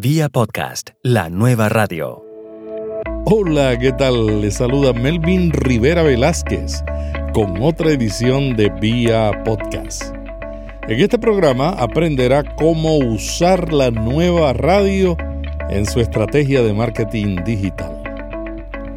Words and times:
Vía 0.00 0.28
podcast, 0.28 0.90
la 1.02 1.28
nueva 1.28 1.68
radio. 1.68 2.24
Hola, 3.24 3.76
¿qué 3.76 3.90
tal? 3.90 4.40
Les 4.40 4.54
saluda 4.54 4.92
Melvin 4.92 5.50
Rivera 5.50 6.04
Velázquez 6.04 6.84
con 7.34 7.60
otra 7.60 7.90
edición 7.90 8.54
de 8.54 8.68
Vía 8.80 9.32
Podcast. 9.44 10.14
En 10.86 11.00
este 11.00 11.18
programa 11.18 11.70
aprenderá 11.70 12.44
cómo 12.54 12.96
usar 12.98 13.72
la 13.72 13.90
nueva 13.90 14.52
radio 14.52 15.16
en 15.68 15.84
su 15.84 15.98
estrategia 15.98 16.62
de 16.62 16.72
marketing 16.72 17.38
digital. 17.44 18.00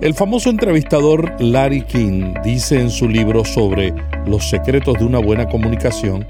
El 0.01 0.13
famoso 0.13 0.51
entrevistador 0.51 1.33
Larry 1.41 1.81
King 1.81 2.35
dice 2.43 2.79
en 2.79 2.91
su 2.91 3.09
libro 3.09 3.43
sobre 3.43 3.91
los 4.27 4.47
secretos 4.47 4.99
de 4.99 5.05
una 5.05 5.17
buena 5.17 5.47
comunicación, 5.47 6.27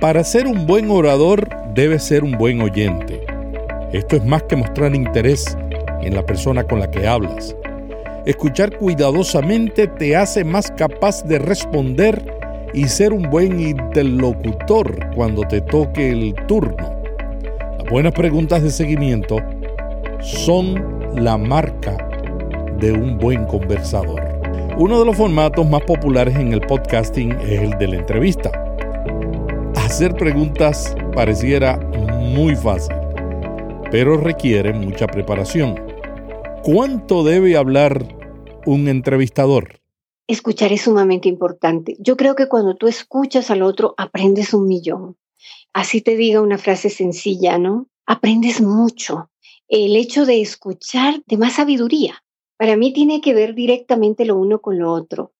para 0.00 0.24
ser 0.24 0.48
un 0.48 0.66
buen 0.66 0.90
orador 0.90 1.48
debe 1.74 2.00
ser 2.00 2.24
un 2.24 2.32
buen 2.32 2.60
oyente. 2.60 3.31
Esto 3.92 4.16
es 4.16 4.24
más 4.24 4.42
que 4.44 4.56
mostrar 4.56 4.94
interés 4.94 5.56
en 6.00 6.14
la 6.14 6.24
persona 6.24 6.64
con 6.64 6.80
la 6.80 6.90
que 6.90 7.06
hablas. 7.06 7.54
Escuchar 8.24 8.76
cuidadosamente 8.78 9.86
te 9.86 10.16
hace 10.16 10.44
más 10.44 10.70
capaz 10.70 11.24
de 11.24 11.38
responder 11.38 12.24
y 12.72 12.88
ser 12.88 13.12
un 13.12 13.28
buen 13.28 13.60
interlocutor 13.60 15.14
cuando 15.14 15.42
te 15.42 15.60
toque 15.60 16.10
el 16.10 16.34
turno. 16.46 17.02
Las 17.78 17.90
buenas 17.90 18.12
preguntas 18.12 18.62
de 18.62 18.70
seguimiento 18.70 19.38
son 20.20 20.82
la 21.14 21.36
marca 21.36 21.96
de 22.78 22.92
un 22.92 23.18
buen 23.18 23.44
conversador. 23.44 24.22
Uno 24.78 25.00
de 25.00 25.04
los 25.04 25.16
formatos 25.16 25.68
más 25.68 25.82
populares 25.82 26.34
en 26.36 26.52
el 26.54 26.62
podcasting 26.62 27.32
es 27.42 27.60
el 27.60 27.78
de 27.78 27.88
la 27.88 27.96
entrevista. 27.96 28.50
Hacer 29.76 30.14
preguntas 30.14 30.96
pareciera 31.14 31.76
muy 31.76 32.56
fácil, 32.56 32.96
pero 33.92 34.16
requiere 34.16 34.72
mucha 34.72 35.06
preparación. 35.06 35.74
¿Cuánto 36.62 37.24
debe 37.24 37.58
hablar 37.58 38.08
un 38.64 38.88
entrevistador? 38.88 39.80
Escuchar 40.26 40.72
es 40.72 40.80
sumamente 40.80 41.28
importante. 41.28 41.96
Yo 41.98 42.16
creo 42.16 42.34
que 42.34 42.48
cuando 42.48 42.74
tú 42.74 42.88
escuchas 42.88 43.50
al 43.50 43.60
otro, 43.60 43.94
aprendes 43.98 44.54
un 44.54 44.66
millón. 44.66 45.18
Así 45.74 46.00
te 46.00 46.16
diga 46.16 46.40
una 46.40 46.56
frase 46.56 46.88
sencilla, 46.88 47.58
¿no? 47.58 47.86
Aprendes 48.06 48.62
mucho. 48.62 49.30
El 49.68 49.94
hecho 49.94 50.24
de 50.24 50.40
escuchar 50.40 51.22
de 51.26 51.36
más 51.36 51.56
sabiduría. 51.56 52.24
Para 52.56 52.78
mí 52.78 52.94
tiene 52.94 53.20
que 53.20 53.34
ver 53.34 53.54
directamente 53.54 54.24
lo 54.24 54.36
uno 54.36 54.62
con 54.62 54.78
lo 54.78 54.90
otro. 54.90 55.34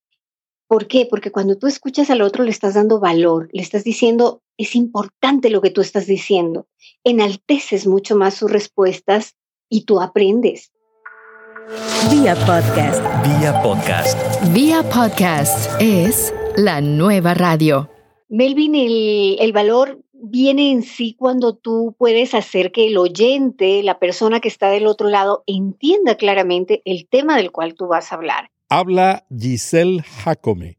¿Por 0.66 0.89
qué? 0.89 1.06
Porque 1.09 1.33
cuando 1.33 1.56
tú 1.56 1.69
escuchas 1.69 2.11
al 2.11 2.20
otro 2.20 2.44
le 2.44 2.50
estás 2.50 2.75
dando 2.75 3.00
valor, 3.00 3.48
le 3.53 3.62
estás 3.62 3.83
diciendo, 3.83 4.42
es 4.56 4.77
importante 4.77 5.50
lo 5.50 5.61
que 5.61 5.70
tú 5.70 5.81
estás 5.81 6.06
diciendo. 6.06 6.67
Enalteces 7.05 7.86
mucho 7.86 8.17
más 8.17 8.34
sus 8.34 8.50
respuestas 8.50 9.36
y 9.69 9.84
tú 9.84 10.00
aprendes. 10.00 10.72
Vía 12.11 12.34
podcast. 12.47 13.03
Vía 13.25 13.62
podcast. 13.62 14.53
Vía 14.53 14.83
podcast 14.83 15.70
es 15.81 16.34
la 16.56 16.81
nueva 16.81 17.34
radio. 17.34 17.89
Melvin, 18.28 18.75
el, 18.75 19.36
el 19.41 19.53
valor 19.53 20.03
viene 20.12 20.70
en 20.70 20.83
sí 20.83 21.14
cuando 21.19 21.55
tú 21.55 21.94
puedes 21.98 22.34
hacer 22.34 22.72
que 22.72 22.87
el 22.87 22.97
oyente, 22.97 23.83
la 23.83 23.98
persona 23.98 24.41
que 24.41 24.48
está 24.48 24.70
del 24.70 24.87
otro 24.87 25.09
lado, 25.09 25.42
entienda 25.47 26.16
claramente 26.16 26.83
el 26.84 27.09
tema 27.09 27.37
del 27.37 27.50
cual 27.50 27.75
tú 27.75 27.89
vas 27.89 28.12
a 28.12 28.16
hablar. 28.16 28.50
Habla 28.69 29.27
Giselle 29.37 30.03
Jacome, 30.03 30.78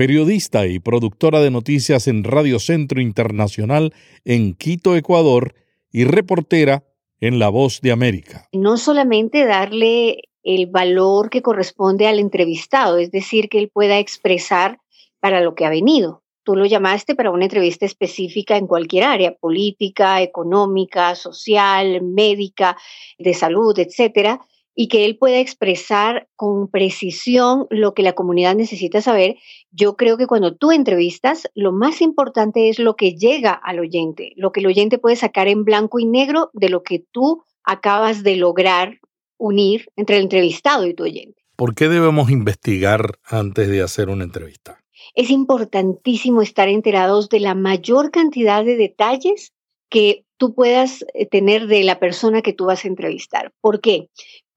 periodista 0.00 0.66
y 0.66 0.78
productora 0.78 1.40
de 1.40 1.50
noticias 1.50 2.08
en 2.08 2.24
Radio 2.24 2.58
Centro 2.58 3.02
Internacional 3.02 3.92
en 4.24 4.54
Quito, 4.54 4.96
Ecuador, 4.96 5.54
y 5.92 6.04
reportera 6.04 6.84
en 7.20 7.38
La 7.38 7.50
Voz 7.50 7.82
de 7.82 7.92
América. 7.92 8.48
No 8.54 8.78
solamente 8.78 9.44
darle 9.44 10.22
el 10.42 10.68
valor 10.68 11.28
que 11.28 11.42
corresponde 11.42 12.06
al 12.06 12.18
entrevistado, 12.18 12.96
es 12.96 13.10
decir, 13.10 13.50
que 13.50 13.58
él 13.58 13.68
pueda 13.68 13.98
expresar 13.98 14.78
para 15.20 15.42
lo 15.42 15.54
que 15.54 15.66
ha 15.66 15.68
venido. 15.68 16.22
Tú 16.44 16.56
lo 16.56 16.64
llamaste 16.64 17.14
para 17.14 17.30
una 17.30 17.44
entrevista 17.44 17.84
específica 17.84 18.56
en 18.56 18.66
cualquier 18.66 19.04
área, 19.04 19.34
política, 19.34 20.22
económica, 20.22 21.14
social, 21.14 22.00
médica, 22.00 22.74
de 23.18 23.34
salud, 23.34 23.78
etcétera, 23.78 24.40
y 24.74 24.88
que 24.88 25.04
él 25.04 25.18
pueda 25.18 25.38
expresar 25.38 26.28
con 26.36 26.68
precisión 26.68 27.66
lo 27.70 27.94
que 27.94 28.02
la 28.02 28.12
comunidad 28.12 28.54
necesita 28.54 29.02
saber. 29.02 29.36
Yo 29.70 29.96
creo 29.96 30.16
que 30.16 30.26
cuando 30.26 30.56
tú 30.56 30.72
entrevistas, 30.72 31.48
lo 31.54 31.72
más 31.72 32.00
importante 32.00 32.68
es 32.68 32.78
lo 32.78 32.96
que 32.96 33.14
llega 33.14 33.52
al 33.52 33.80
oyente, 33.80 34.32
lo 34.36 34.52
que 34.52 34.60
el 34.60 34.66
oyente 34.66 34.98
puede 34.98 35.16
sacar 35.16 35.48
en 35.48 35.64
blanco 35.64 35.98
y 35.98 36.06
negro 36.06 36.50
de 36.52 36.68
lo 36.68 36.82
que 36.82 37.04
tú 37.10 37.42
acabas 37.64 38.22
de 38.22 38.36
lograr 38.36 39.00
unir 39.38 39.88
entre 39.96 40.16
el 40.16 40.22
entrevistado 40.22 40.86
y 40.86 40.94
tu 40.94 41.04
oyente. 41.04 41.42
¿Por 41.56 41.74
qué 41.74 41.88
debemos 41.88 42.30
investigar 42.30 43.18
antes 43.24 43.68
de 43.68 43.82
hacer 43.82 44.08
una 44.08 44.24
entrevista? 44.24 44.80
Es 45.14 45.30
importantísimo 45.30 46.42
estar 46.42 46.68
enterados 46.68 47.28
de 47.28 47.40
la 47.40 47.54
mayor 47.54 48.10
cantidad 48.10 48.64
de 48.64 48.76
detalles 48.76 49.52
que 49.90 50.24
tú 50.36 50.54
puedas 50.54 51.04
eh, 51.12 51.26
tener 51.26 51.66
de 51.66 51.84
la 51.84 51.98
persona 51.98 52.40
que 52.40 52.54
tú 52.54 52.66
vas 52.66 52.84
a 52.84 52.88
entrevistar. 52.88 53.52
¿Por 53.60 53.80
qué? 53.80 54.08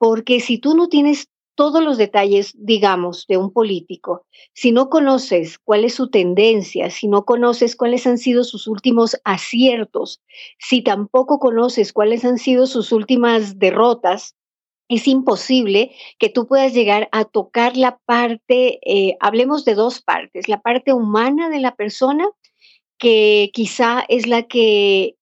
Porque 0.04 0.40
si 0.40 0.58
tú 0.58 0.76
no 0.76 0.88
tienes 0.88 1.30
todos 1.54 1.82
los 1.82 1.96
detalles, 1.96 2.52
digamos, 2.58 3.26
de 3.26 3.38
un 3.38 3.50
político, 3.50 4.26
si 4.52 4.70
no 4.70 4.90
conoces 4.90 5.58
cuál 5.58 5.82
es 5.86 5.94
su 5.94 6.10
tendencia, 6.10 6.90
si 6.90 7.08
no 7.08 7.24
conoces 7.24 7.74
cuáles 7.74 8.06
han 8.06 8.18
sido 8.18 8.44
sus 8.44 8.66
últimos 8.66 9.18
aciertos, 9.24 10.20
si 10.58 10.82
tampoco 10.82 11.38
conoces 11.38 11.94
cuáles 11.94 12.22
han 12.26 12.36
sido 12.36 12.66
sus 12.66 12.92
últimas 12.92 13.58
derrotas, 13.58 14.36
es 14.90 15.08
imposible 15.08 15.92
que 16.18 16.28
tú 16.28 16.46
puedas 16.46 16.74
llegar 16.74 17.08
a 17.10 17.24
tocar 17.24 17.74
la 17.74 17.96
parte, 18.04 18.80
eh, 18.84 19.16
hablemos 19.20 19.64
de 19.64 19.74
dos 19.74 20.02
partes, 20.02 20.50
la 20.50 20.60
parte 20.60 20.92
humana 20.92 21.48
de 21.48 21.60
la 21.60 21.76
persona, 21.76 22.28
que 22.98 23.48
quizá 23.54 24.04
es 24.10 24.26
la 24.26 24.42
que 24.42 25.16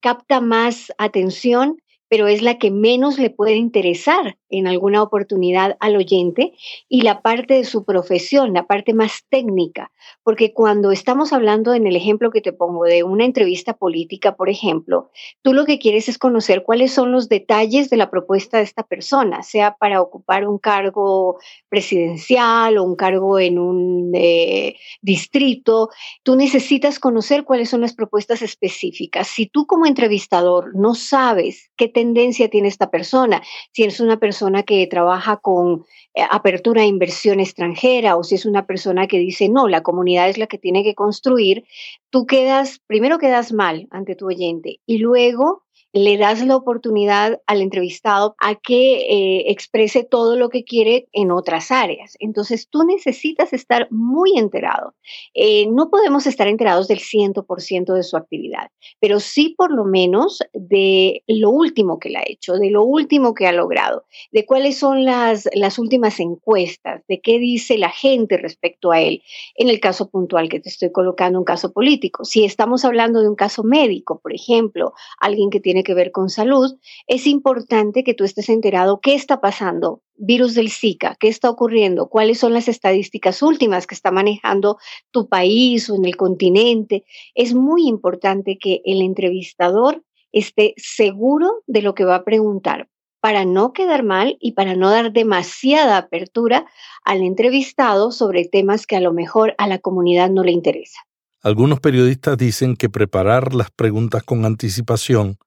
capta 0.00 0.40
más 0.40 0.92
atención, 0.98 1.82
pero 2.10 2.28
es 2.28 2.42
la 2.42 2.58
que 2.58 2.70
menos 2.70 3.18
le 3.18 3.30
puede 3.30 3.54
interesar 3.54 4.36
en 4.50 4.66
alguna 4.66 5.02
oportunidad 5.02 5.76
al 5.80 5.96
oyente 5.96 6.52
y 6.88 7.02
la 7.02 7.22
parte 7.22 7.54
de 7.54 7.64
su 7.64 7.84
profesión, 7.84 8.52
la 8.52 8.66
parte 8.66 8.92
más 8.92 9.24
técnica, 9.28 9.92
porque 10.24 10.52
cuando 10.52 10.90
estamos 10.90 11.32
hablando 11.32 11.72
en 11.74 11.86
el 11.86 11.96
ejemplo 11.96 12.30
que 12.30 12.40
te 12.40 12.52
pongo 12.52 12.84
de 12.84 13.04
una 13.04 13.24
entrevista 13.24 13.74
política, 13.74 14.36
por 14.36 14.48
ejemplo, 14.48 15.10
tú 15.42 15.54
lo 15.54 15.64
que 15.64 15.78
quieres 15.78 16.08
es 16.08 16.18
conocer 16.18 16.62
cuáles 16.64 16.92
son 16.92 17.12
los 17.12 17.28
detalles 17.28 17.90
de 17.90 17.96
la 17.96 18.10
propuesta 18.10 18.58
de 18.58 18.64
esta 18.64 18.82
persona, 18.82 19.42
sea 19.42 19.76
para 19.78 20.02
ocupar 20.02 20.46
un 20.46 20.58
cargo 20.58 21.38
presidencial 21.68 22.76
o 22.78 22.84
un 22.84 22.96
cargo 22.96 23.38
en 23.38 23.58
un 23.58 24.10
eh, 24.14 24.76
distrito, 25.00 25.90
tú 26.22 26.34
necesitas 26.34 26.98
conocer 26.98 27.44
cuáles 27.44 27.70
son 27.70 27.82
las 27.82 27.94
propuestas 27.94 28.42
específicas. 28.42 29.28
Si 29.28 29.46
tú 29.46 29.66
como 29.66 29.86
entrevistador 29.86 30.74
no 30.74 30.94
sabes 30.94 31.70
qué 31.76 31.88
tendencia 31.88 32.48
tiene 32.48 32.68
esta 32.68 32.90
persona, 32.90 33.42
si 33.72 33.84
es 33.84 34.00
una 34.00 34.18
persona 34.18 34.39
que 34.66 34.86
trabaja 34.86 35.36
con 35.36 35.84
eh, 36.14 36.22
apertura 36.28 36.82
a 36.82 36.86
inversión 36.86 37.40
extranjera 37.40 38.16
o 38.16 38.24
si 38.24 38.34
es 38.34 38.46
una 38.46 38.66
persona 38.66 39.06
que 39.06 39.18
dice, 39.18 39.48
no, 39.48 39.68
la 39.68 39.82
comunidad 39.82 40.28
es 40.28 40.38
la 40.38 40.46
que 40.46 40.58
tiene 40.58 40.82
que 40.82 40.94
construir, 40.94 41.64
tú 42.10 42.26
quedas, 42.26 42.80
primero 42.86 43.18
quedas 43.18 43.52
mal 43.52 43.86
ante 43.90 44.16
tu 44.16 44.26
oyente 44.26 44.80
y 44.86 44.98
luego 44.98 45.64
le 45.92 46.18
das 46.18 46.44
la 46.44 46.56
oportunidad 46.56 47.40
al 47.46 47.62
entrevistado 47.62 48.34
a 48.38 48.54
que 48.54 49.00
eh, 49.00 49.50
exprese 49.50 50.04
todo 50.04 50.36
lo 50.36 50.48
que 50.48 50.64
quiere 50.64 51.08
en 51.12 51.30
otras 51.30 51.70
áreas. 51.70 52.16
Entonces 52.20 52.68
tú 52.68 52.84
necesitas 52.84 53.52
estar 53.52 53.88
muy 53.90 54.38
enterado. 54.38 54.94
Eh, 55.34 55.66
no 55.70 55.90
podemos 55.90 56.26
estar 56.26 56.46
enterados 56.46 56.88
del 56.88 57.00
100% 57.00 57.94
de 57.94 58.02
su 58.02 58.16
actividad, 58.16 58.70
pero 59.00 59.20
sí 59.20 59.54
por 59.56 59.72
lo 59.72 59.84
menos 59.84 60.40
de 60.52 61.24
lo 61.26 61.50
último 61.50 61.98
que 61.98 62.10
le 62.10 62.18
ha 62.18 62.24
hecho, 62.26 62.54
de 62.54 62.70
lo 62.70 62.84
último 62.84 63.34
que 63.34 63.46
ha 63.46 63.52
logrado, 63.52 64.04
de 64.30 64.46
cuáles 64.46 64.78
son 64.78 65.04
las, 65.04 65.48
las 65.54 65.78
últimas 65.78 66.20
encuestas, 66.20 67.02
de 67.08 67.20
qué 67.20 67.38
dice 67.38 67.78
la 67.78 67.90
gente 67.90 68.36
respecto 68.36 68.92
a 68.92 69.00
él. 69.00 69.22
En 69.56 69.68
el 69.68 69.80
caso 69.80 70.08
puntual 70.08 70.48
que 70.48 70.60
te 70.60 70.68
estoy 70.68 70.92
colocando, 70.92 71.38
un 71.38 71.44
caso 71.44 71.72
político. 71.72 72.24
Si 72.24 72.44
estamos 72.44 72.84
hablando 72.84 73.20
de 73.20 73.28
un 73.28 73.34
caso 73.36 73.64
médico, 73.64 74.20
por 74.22 74.32
ejemplo, 74.32 74.92
alguien 75.18 75.50
que 75.50 75.60
tiene 75.60 75.79
que 75.82 75.94
ver 75.94 76.12
con 76.12 76.30
salud, 76.30 76.76
es 77.06 77.26
importante 77.26 78.04
que 78.04 78.14
tú 78.14 78.24
estés 78.24 78.48
enterado 78.48 79.00
qué 79.00 79.14
está 79.14 79.40
pasando, 79.40 80.02
virus 80.16 80.54
del 80.54 80.70
Zika, 80.70 81.16
qué 81.18 81.28
está 81.28 81.50
ocurriendo, 81.50 82.08
cuáles 82.08 82.38
son 82.38 82.52
las 82.52 82.68
estadísticas 82.68 83.42
últimas 83.42 83.86
que 83.86 83.94
está 83.94 84.10
manejando 84.10 84.78
tu 85.10 85.28
país 85.28 85.88
o 85.90 85.96
en 85.96 86.04
el 86.04 86.16
continente. 86.16 87.04
Es 87.34 87.54
muy 87.54 87.86
importante 87.88 88.58
que 88.58 88.82
el 88.84 89.02
entrevistador 89.02 90.02
esté 90.32 90.74
seguro 90.76 91.62
de 91.66 91.82
lo 91.82 91.94
que 91.94 92.04
va 92.04 92.16
a 92.16 92.24
preguntar 92.24 92.88
para 93.20 93.44
no 93.44 93.72
quedar 93.72 94.02
mal 94.02 94.36
y 94.40 94.52
para 94.52 94.74
no 94.74 94.90
dar 94.90 95.12
demasiada 95.12 95.98
apertura 95.98 96.66
al 97.04 97.22
entrevistado 97.22 98.12
sobre 98.12 98.46
temas 98.46 98.86
que 98.86 98.96
a 98.96 99.00
lo 99.00 99.12
mejor 99.12 99.54
a 99.58 99.66
la 99.66 99.78
comunidad 99.78 100.30
no 100.30 100.42
le 100.42 100.52
interesa. 100.52 101.00
Algunos 101.42 101.80
periodistas 101.80 102.36
dicen 102.36 102.76
que 102.76 102.90
preparar 102.90 103.54
las 103.54 103.70
preguntas 103.70 104.22
con 104.22 104.44
anticipación 104.44 105.38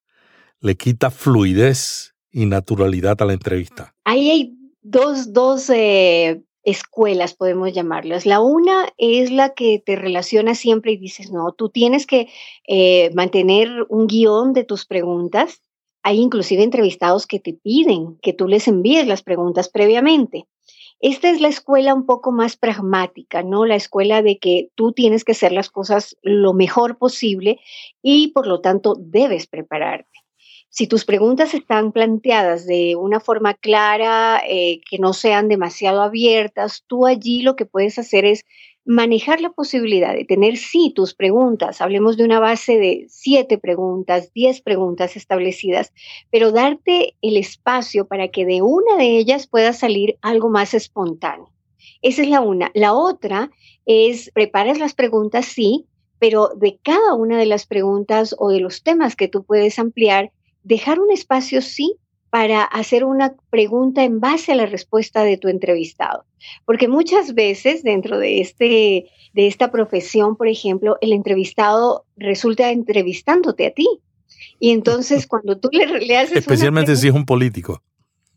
le 0.64 0.76
quita 0.76 1.12
fluidez 1.12 2.16
y 2.32 2.46
naturalidad 2.46 3.22
a 3.22 3.26
la 3.26 3.34
entrevista? 3.34 3.94
Ahí 4.06 4.30
hay 4.32 4.58
dos, 4.82 5.34
dos 5.34 5.70
eh, 5.70 6.42
escuelas, 6.64 7.34
podemos 7.34 7.74
llamarlas. 7.74 8.26
La 8.26 8.40
una 8.40 8.88
es 8.98 9.30
la 9.30 9.54
que 9.54 9.84
te 9.86 9.98
relaciona 9.98 10.56
siempre 10.56 10.94
y 10.94 10.98
dices, 10.98 11.32
no, 11.32 11.52
tú 11.52 11.70
tienes 11.70 12.08
que 12.08 12.30
eh, 12.66 13.12
mantener 13.14 13.70
un 13.90 14.08
guion 14.08 14.54
de 14.54 14.64
tus 14.64 14.86
preguntas. 14.86 15.62
Hay 16.02 16.20
inclusive 16.20 16.64
entrevistados 16.64 17.28
que 17.28 17.40
te 17.40 17.54
piden 17.54 18.18
que 18.22 18.32
tú 18.32 18.48
les 18.48 18.68
envíes 18.70 19.06
las 19.06 19.22
preguntas 19.22 19.68
previamente. 19.68 20.48
Esta 21.02 21.30
es 21.30 21.42
la 21.42 21.50
escuela 21.50 21.94
un 21.94 22.06
poco 22.06 22.32
más 22.32 22.56
pragmática, 22.56 23.44
¿no? 23.44 23.66
La 23.66 23.76
escuela 23.76 24.22
de 24.22 24.40
que 24.40 24.70
tú 24.76 24.94
tienes 24.94 25.26
que 25.26 25.34
hacer 25.34 25.52
las 25.52 25.70
cosas 25.70 26.16
lo 26.22 26.54
mejor 26.54 26.98
posible 26.98 27.60
y 28.02 28.30
por 28.30 28.48
lo 28.48 28.62
tanto 28.62 28.96
debes 28.98 29.48
prepararte. 29.48 30.23
Si 30.76 30.88
tus 30.88 31.06
preguntas 31.06 31.54
están 31.54 31.92
planteadas 31.92 32.66
de 32.66 32.96
una 32.96 33.20
forma 33.20 33.54
clara, 33.54 34.42
eh, 34.44 34.82
que 34.90 34.98
no 34.98 35.14
sean 35.14 35.48
demasiado 35.48 36.02
abiertas, 36.02 36.84
tú 36.88 37.06
allí 37.06 37.44
lo 37.44 37.56
que 37.56 37.68
puedes 37.68 38.00
hacer 38.00 38.26
es 38.26 38.44
manejar 38.84 39.40
la 39.40 39.52
posibilidad 39.52 40.16
de 40.16 40.26
tener 40.26 40.58
sí 40.58 40.92
tus 40.96 41.14
preguntas, 41.14 41.80
hablemos 41.80 42.18
de 42.18 42.24
una 42.24 42.40
base 42.40 42.80
de 42.80 43.06
siete 43.08 43.60
preguntas, 43.60 44.34
diez 44.34 44.62
preguntas 44.62 45.16
establecidas, 45.16 45.94
pero 46.32 46.52
darte 46.52 47.14
el 47.22 47.38
espacio 47.38 48.08
para 48.08 48.30
que 48.30 48.44
de 48.44 48.64
una 48.64 48.98
de 48.98 49.20
ellas 49.20 49.46
pueda 49.46 49.74
salir 49.74 50.18
algo 50.24 50.50
más 50.50 50.74
espontáneo. 50.74 51.52
Esa 52.02 52.24
es 52.24 52.30
la 52.30 52.42
una. 52.42 52.72
La 52.74 52.94
otra 52.94 53.52
es 53.86 54.32
preparas 54.34 54.80
las 54.80 54.96
preguntas, 54.96 55.46
sí, 55.46 55.86
pero 56.18 56.50
de 56.56 56.80
cada 56.82 57.14
una 57.14 57.38
de 57.38 57.46
las 57.46 57.68
preguntas 57.68 58.36
o 58.40 58.50
de 58.50 58.60
los 58.60 58.82
temas 58.82 59.16
que 59.16 59.28
tú 59.28 59.44
puedes 59.44 59.78
ampliar, 59.78 60.32
dejar 60.64 61.00
un 61.00 61.12
espacio, 61.12 61.62
sí, 61.62 61.96
para 62.30 62.64
hacer 62.64 63.04
una 63.04 63.36
pregunta 63.52 64.04
en 64.04 64.20
base 64.20 64.52
a 64.52 64.56
la 64.56 64.66
respuesta 64.66 65.24
de 65.24 65.38
tu 65.38 65.50
entrevistado. 65.50 66.26
Porque 66.66 66.88
muchas 66.88 67.36
veces 67.36 67.84
dentro 67.84 68.18
de, 68.18 68.42
este, 68.42 69.06
de 69.34 69.48
esta 69.48 69.70
profesión, 69.72 70.36
por 70.36 70.48
ejemplo, 70.48 70.98
el 71.02 71.14
entrevistado 71.14 72.06
resulta 72.18 72.72
entrevistándote 72.72 73.68
a 73.68 73.72
ti. 73.72 73.88
Y 74.60 74.72
entonces 74.72 75.28
cuando 75.28 75.60
tú 75.60 75.70
le, 75.72 75.86
le 75.86 76.18
haces... 76.18 76.38
Especialmente 76.38 76.96
si 76.96 77.08
es 77.08 77.14
un 77.14 77.26
político. 77.26 77.84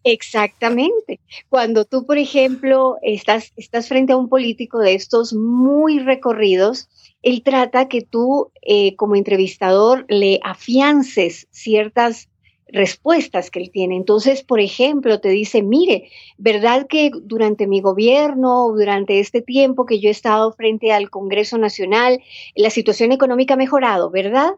Exactamente. 0.08 1.19
Cuando 1.49 1.85
tú, 1.85 2.06
por 2.06 2.17
ejemplo, 2.17 2.97
estás, 3.03 3.53
frente 3.88 4.12
a 4.12 4.17
un 4.17 4.29
político 4.29 4.79
de 4.79 4.94
estos 4.94 5.35
muy 5.35 5.99
recorridos, 5.99 6.88
él 7.23 7.43
trata 7.43 7.88
que 7.88 8.03
tú 8.03 8.53
eh, 8.62 8.94
como 8.94 9.17
entrevistador 9.17 10.05
le 10.08 10.38
afiances 10.44 11.49
ciertas 11.50 12.29
respuestas 12.69 13.50
que 13.50 13.58
él 13.58 13.73
tiene. 13.73 13.97
Entonces, 13.97 14.44
por 14.44 14.61
ejemplo, 14.61 15.19
te 15.20 15.31
dice, 15.31 15.64
mire, 15.64 16.09
¿verdad 16.38 16.87
que 16.88 17.11
durante 17.25 17.67
mi 17.67 17.81
gobierno, 17.81 18.73
durante 18.76 19.19
este 19.19 19.43
tiempo 19.43 19.87
que 19.87 19.99
yo 19.99 20.09
he 20.09 20.12
estado 20.12 20.52
frente 20.52 20.93
al 20.93 21.11
Congreso 21.11 21.59
Nacional, 21.59 22.23
la 22.55 22.70
situación 22.70 23.11
económica 23.11 23.55
ha 23.55 23.56
mejorado, 23.56 24.09
¿verdad? 24.11 24.52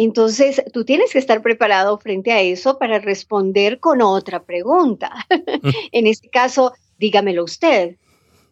Entonces, 0.00 0.62
tú 0.72 0.84
tienes 0.84 1.12
que 1.12 1.18
estar 1.18 1.42
preparado 1.42 1.98
frente 1.98 2.30
a 2.30 2.40
eso 2.40 2.78
para 2.78 3.00
responder 3.00 3.80
con 3.80 4.00
otra 4.00 4.44
pregunta. 4.44 5.12
en 5.90 6.06
este 6.06 6.28
caso, 6.28 6.72
dígamelo 6.98 7.42
usted, 7.42 7.96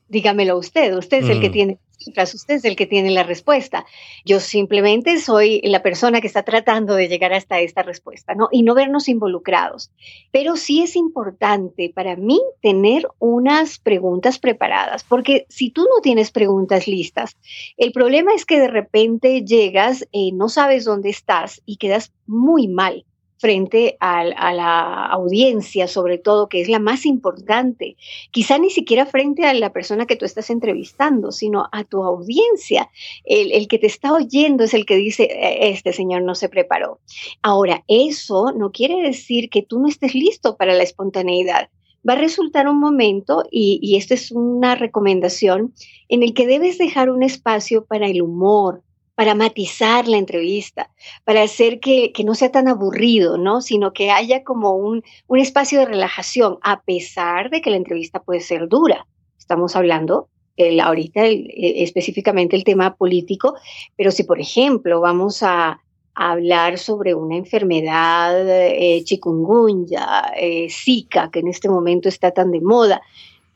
dígamelo 0.08 0.58
usted, 0.58 0.96
usted 0.96 1.24
es 1.24 1.30
el 1.30 1.40
que 1.40 1.48
mm. 1.48 1.52
tiene 1.52 1.78
usted 2.06 2.54
es 2.54 2.64
el 2.64 2.76
que 2.76 2.86
tiene 2.86 3.10
la 3.10 3.22
respuesta. 3.22 3.86
Yo 4.24 4.40
simplemente 4.40 5.18
soy 5.18 5.60
la 5.64 5.82
persona 5.82 6.20
que 6.20 6.26
está 6.26 6.42
tratando 6.42 6.94
de 6.94 7.08
llegar 7.08 7.32
hasta 7.32 7.60
esta 7.60 7.82
respuesta, 7.82 8.34
¿no? 8.34 8.48
Y 8.52 8.62
no 8.62 8.74
vernos 8.74 9.08
involucrados. 9.08 9.90
Pero 10.30 10.56
sí 10.56 10.82
es 10.82 10.96
importante 10.96 11.90
para 11.94 12.16
mí 12.16 12.40
tener 12.60 13.08
unas 13.18 13.78
preguntas 13.78 14.38
preparadas, 14.38 15.04
porque 15.04 15.46
si 15.48 15.70
tú 15.70 15.82
no 15.82 16.00
tienes 16.02 16.30
preguntas 16.30 16.86
listas, 16.86 17.36
el 17.76 17.92
problema 17.92 18.34
es 18.34 18.44
que 18.44 18.60
de 18.60 18.68
repente 18.68 19.44
llegas, 19.44 20.06
eh, 20.12 20.32
no 20.32 20.48
sabes 20.48 20.84
dónde 20.84 21.10
estás 21.10 21.62
y 21.66 21.76
quedas 21.76 22.12
muy 22.26 22.68
mal 22.68 23.04
frente 23.38 23.96
a, 24.00 24.24
la 24.24 25.06
audiencia, 25.06 25.88
sobre 25.88 26.18
todo, 26.18 26.48
que 26.48 26.60
es 26.60 26.68
la 26.68 26.78
más 26.78 27.04
importante. 27.06 27.96
Quizá 28.30 28.58
ni 28.58 28.70
siquiera 28.70 29.06
frente 29.06 29.44
a 29.44 29.54
la 29.54 29.72
persona 29.72 30.06
que 30.06 30.16
tú 30.16 30.24
estás 30.24 30.50
entrevistando, 30.50 31.32
sino 31.32 31.68
a 31.72 31.84
tu 31.84 32.02
audiencia. 32.02 32.90
El, 33.24 33.68
que 33.68 33.78
te 33.78 33.86
está 33.86 34.12
oyendo 34.12 34.64
es 34.64 34.74
el 34.74 34.86
que 34.86 34.96
dice, 34.96 35.24
e, 35.24 35.68
este 35.70 35.92
señor 35.92 36.22
no 36.22 36.34
se 36.34 36.48
preparó. 36.48 37.00
Ahora, 37.42 37.84
eso 37.88 38.52
no 38.52 38.72
quiere 38.72 39.02
decir 39.02 39.50
que 39.50 39.62
tú 39.62 39.80
no 39.80 39.88
estés 39.88 40.14
listo 40.14 40.56
para 40.56 40.74
la 40.74 40.82
espontaneidad. 40.82 41.68
Va 42.08 42.12
a 42.12 42.16
resultar 42.16 42.68
un 42.68 42.78
momento, 42.78 43.44
y, 43.50 43.80
y 43.82 43.96
esta 43.96 44.14
es 44.14 44.30
una 44.30 44.76
recomendación, 44.76 45.74
en 46.08 46.22
el 46.22 46.34
que 46.34 46.46
debes 46.46 46.78
dejar 46.78 47.10
un 47.10 47.22
espacio 47.22 47.84
para 47.84 48.06
el 48.06 48.22
humor, 48.22 48.82
para 49.16 49.34
matizar 49.34 50.06
la 50.06 50.18
entrevista, 50.18 50.90
para 51.24 51.42
hacer 51.42 51.80
que, 51.80 52.12
no 52.24 52.34
sea 52.34 52.52
tan 52.52 52.68
aburrido, 52.68 53.38
¿no? 53.38 53.62
Sino 53.62 53.92
que 53.92 54.10
haya 54.10 54.44
como 54.44 54.76
un, 54.76 55.02
un 55.26 55.38
espacio 55.38 55.80
de 55.80 55.86
relajación, 55.86 56.58
a 56.62 56.82
pesar 56.82 57.50
de 57.50 57.60
que 57.62 57.70
la 57.70 57.78
entrevista 57.78 58.22
puede 58.22 58.40
ser 58.40 58.68
dura. 58.68 59.06
Estamos 59.38 59.74
hablando 59.74 60.28
el, 60.56 60.80
ahorita 60.80 61.26
eh, 61.26 61.82
específicamente 61.82 62.56
el 62.56 62.64
tema 62.64 62.94
político, 62.94 63.54
pero 63.96 64.10
si 64.10 64.22
por 64.24 64.38
ejemplo 64.38 65.00
vamos 65.00 65.42
a, 65.42 65.80
hablar 66.18 66.78
sobre 66.78 67.14
una 67.14 67.36
enfermedad 67.36 68.48
eh, 68.48 69.04
chikungunya, 69.04 70.32
eh, 70.34 70.66
Zika, 70.70 71.30
que 71.30 71.40
en 71.40 71.48
este 71.48 71.68
momento 71.68 72.08
está 72.08 72.30
tan 72.30 72.52
de 72.52 72.62
moda, 72.62 73.02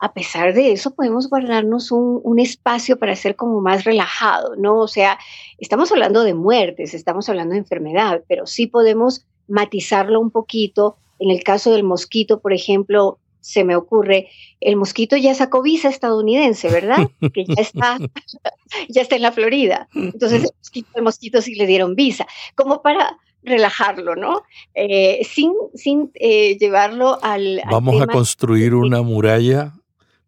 a 0.01 0.15
pesar 0.15 0.55
de 0.55 0.73
eso 0.73 0.95
podemos 0.95 1.29
guardarnos 1.29 1.93
un, 1.93 2.39
espacio 2.39 2.99
para 2.99 3.15
ser 3.15 3.37
como 3.37 3.61
más 3.61 3.85
relajado, 3.85 4.57
¿no? 4.57 4.79
O 4.79 4.89
sea, 4.89 5.19
estamos 5.59 5.93
hablando 5.93 6.25
de 6.25 6.33
muertes, 6.33 6.95
estamos 6.95 7.29
hablando 7.29 7.53
de 7.53 7.59
enfermedad, 7.59 8.23
pero 8.27 8.47
sí 8.47 8.67
podemos 8.67 9.27
matizarlo 9.47 10.19
un 10.19 10.31
poquito. 10.31 10.97
En 11.19 11.31
el 11.31 11.43
caso 11.43 11.73
del 11.73 11.83
mosquito, 11.83 12.41
por 12.41 12.55
ejemplo, 12.55 13.19
se 13.41 13.63
me 13.63 13.77
ocurre, 13.77 14.29
el 14.61 14.77
mosquito 14.77 15.19
ya 15.19 15.35
sacó 15.35 15.61
visa 15.61 15.91
estadounidense, 15.91 16.71
¿verdad? 16.71 17.11
Que 17.35 17.45
ya 17.45 17.61
está, 17.61 17.99
ya 18.89 19.03
está 19.03 19.17
en 19.17 19.23
la 19.23 19.33
Florida. 19.33 19.87
Entonces, 19.95 20.45
el 20.45 20.51
mosquito, 20.57 20.89
el 20.95 21.03
mosquito 21.03 21.43
sí 21.43 21.55
le 21.57 21.67
dieron 21.67 21.95
visa, 21.95 22.27
como 22.55 22.81
para 22.81 23.19
relajarlo, 23.43 24.17
¿no? 24.17 24.43
Eh, 24.75 25.21
sin 25.25 25.53
sin 25.75 26.11
eh, 26.15 26.57
llevarlo 26.59 27.19
al... 27.23 27.61
Vamos 27.71 28.01
a 28.01 28.07
construir 28.07 28.75
una 28.75 29.03
muralla 29.03 29.75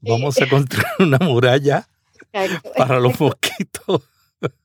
Vamos 0.03 0.41
a 0.41 0.49
construir 0.51 0.87
una 0.99 1.19
muralla 1.19 1.87
para 2.77 3.01
los 3.01 3.19
mosquitos. 3.19 4.03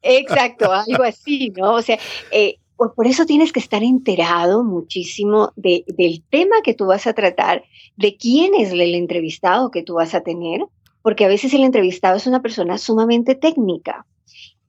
Exacto, 0.02 0.72
algo 0.72 1.04
así, 1.04 1.54
¿no? 1.56 1.76
O 1.76 1.82
sea, 1.82 2.00
eh, 2.32 2.58
por, 2.76 3.08
eso 3.08 3.26
tienes 3.26 3.54
que 3.54 3.60
estar 3.60 3.84
enterado 3.84 4.64
muchísimo 4.64 5.52
de, 5.56 5.84
del 5.88 6.24
tema 6.30 6.58
que 6.64 6.74
tú 6.74 6.88
vas 6.88 7.08
a 7.08 7.14
tratar, 7.14 7.64
de 7.96 8.18
quién 8.18 8.56
es 8.56 8.72
el 8.72 8.96
entrevistado 8.96 9.72
que 9.72 9.84
tú 9.84 9.96
vas 9.96 10.14
a 10.14 10.22
tener, 10.22 10.66
porque 11.02 11.26
a 11.26 11.28
veces 11.28 11.54
el 11.54 11.64
entrevistado 11.64 12.18
es 12.18 12.28
una 12.28 12.42
persona 12.42 12.78
sumamente 12.78 13.36
técnica. 13.36 14.06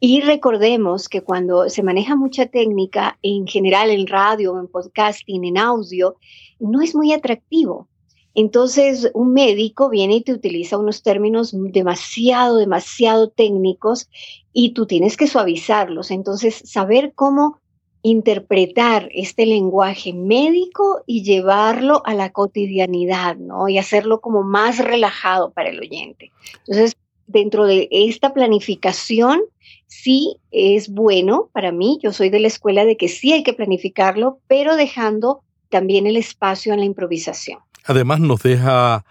Y 0.00 0.20
recordemos 0.20 1.08
que 1.08 1.22
cuando 1.22 1.68
se 1.68 1.82
maneja 1.82 2.14
mucha 2.14 2.46
técnica, 2.46 3.18
en 3.22 3.46
general 3.46 3.90
en 3.90 4.06
radio, 4.06 4.58
en 4.58 4.68
podcasting, 4.68 5.44
en 5.44 5.58
audio, 5.58 6.16
no 6.60 6.82
es 6.82 6.94
muy 6.94 7.12
atractivo 7.12 7.88
entonces, 8.38 9.10
un 9.14 9.32
médico 9.32 9.90
viene 9.90 10.14
y 10.14 10.20
te 10.20 10.32
utiliza 10.32 10.78
unos 10.78 11.02
términos 11.02 11.50
demasiado, 11.52 12.58
demasiado 12.58 13.30
técnicos 13.30 14.08
y 14.52 14.74
tú 14.74 14.86
tienes 14.86 15.16
que 15.16 15.26
suavizarlos. 15.26 16.12
Entonces, 16.12 16.62
saber 16.64 17.14
cómo 17.16 17.58
interpretar 18.02 19.08
este 19.12 19.44
lenguaje 19.44 20.12
médico 20.12 21.02
y 21.04 21.24
llevarlo 21.24 22.00
a 22.06 22.14
la 22.14 22.30
cotidianidad, 22.30 23.34
¿no? 23.38 23.68
Y 23.68 23.76
hacerlo 23.76 24.20
como 24.20 24.44
más 24.44 24.78
relajado 24.78 25.50
para 25.50 25.70
el 25.70 25.80
oyente. 25.80 26.30
Entonces, 26.60 26.96
dentro 27.26 27.66
de 27.66 27.88
esta 27.90 28.32
planificación, 28.32 29.40
sí 29.88 30.36
es 30.52 30.88
bueno 30.90 31.50
para 31.52 31.72
mí, 31.72 31.98
yo 32.04 32.12
soy 32.12 32.30
de 32.30 32.38
la 32.38 32.46
escuela 32.46 32.84
de 32.84 32.96
que 32.96 33.08
sí 33.08 33.32
hay 33.32 33.42
que 33.42 33.52
planificarlo, 33.52 34.38
pero 34.46 34.76
dejando 34.76 35.40
también 35.70 36.06
el 36.06 36.16
espacio 36.16 36.72
a 36.72 36.76
la 36.76 36.84
improvisación. 36.84 37.58
Además 37.88 38.20
nos 38.20 38.42
deja, 38.42 39.06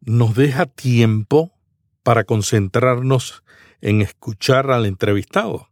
nos 0.00 0.36
deja 0.36 0.66
tiempo 0.66 1.50
para 2.04 2.22
concentrarnos 2.22 3.42
en 3.80 4.00
escuchar 4.00 4.70
al 4.70 4.86
entrevistado. 4.86 5.68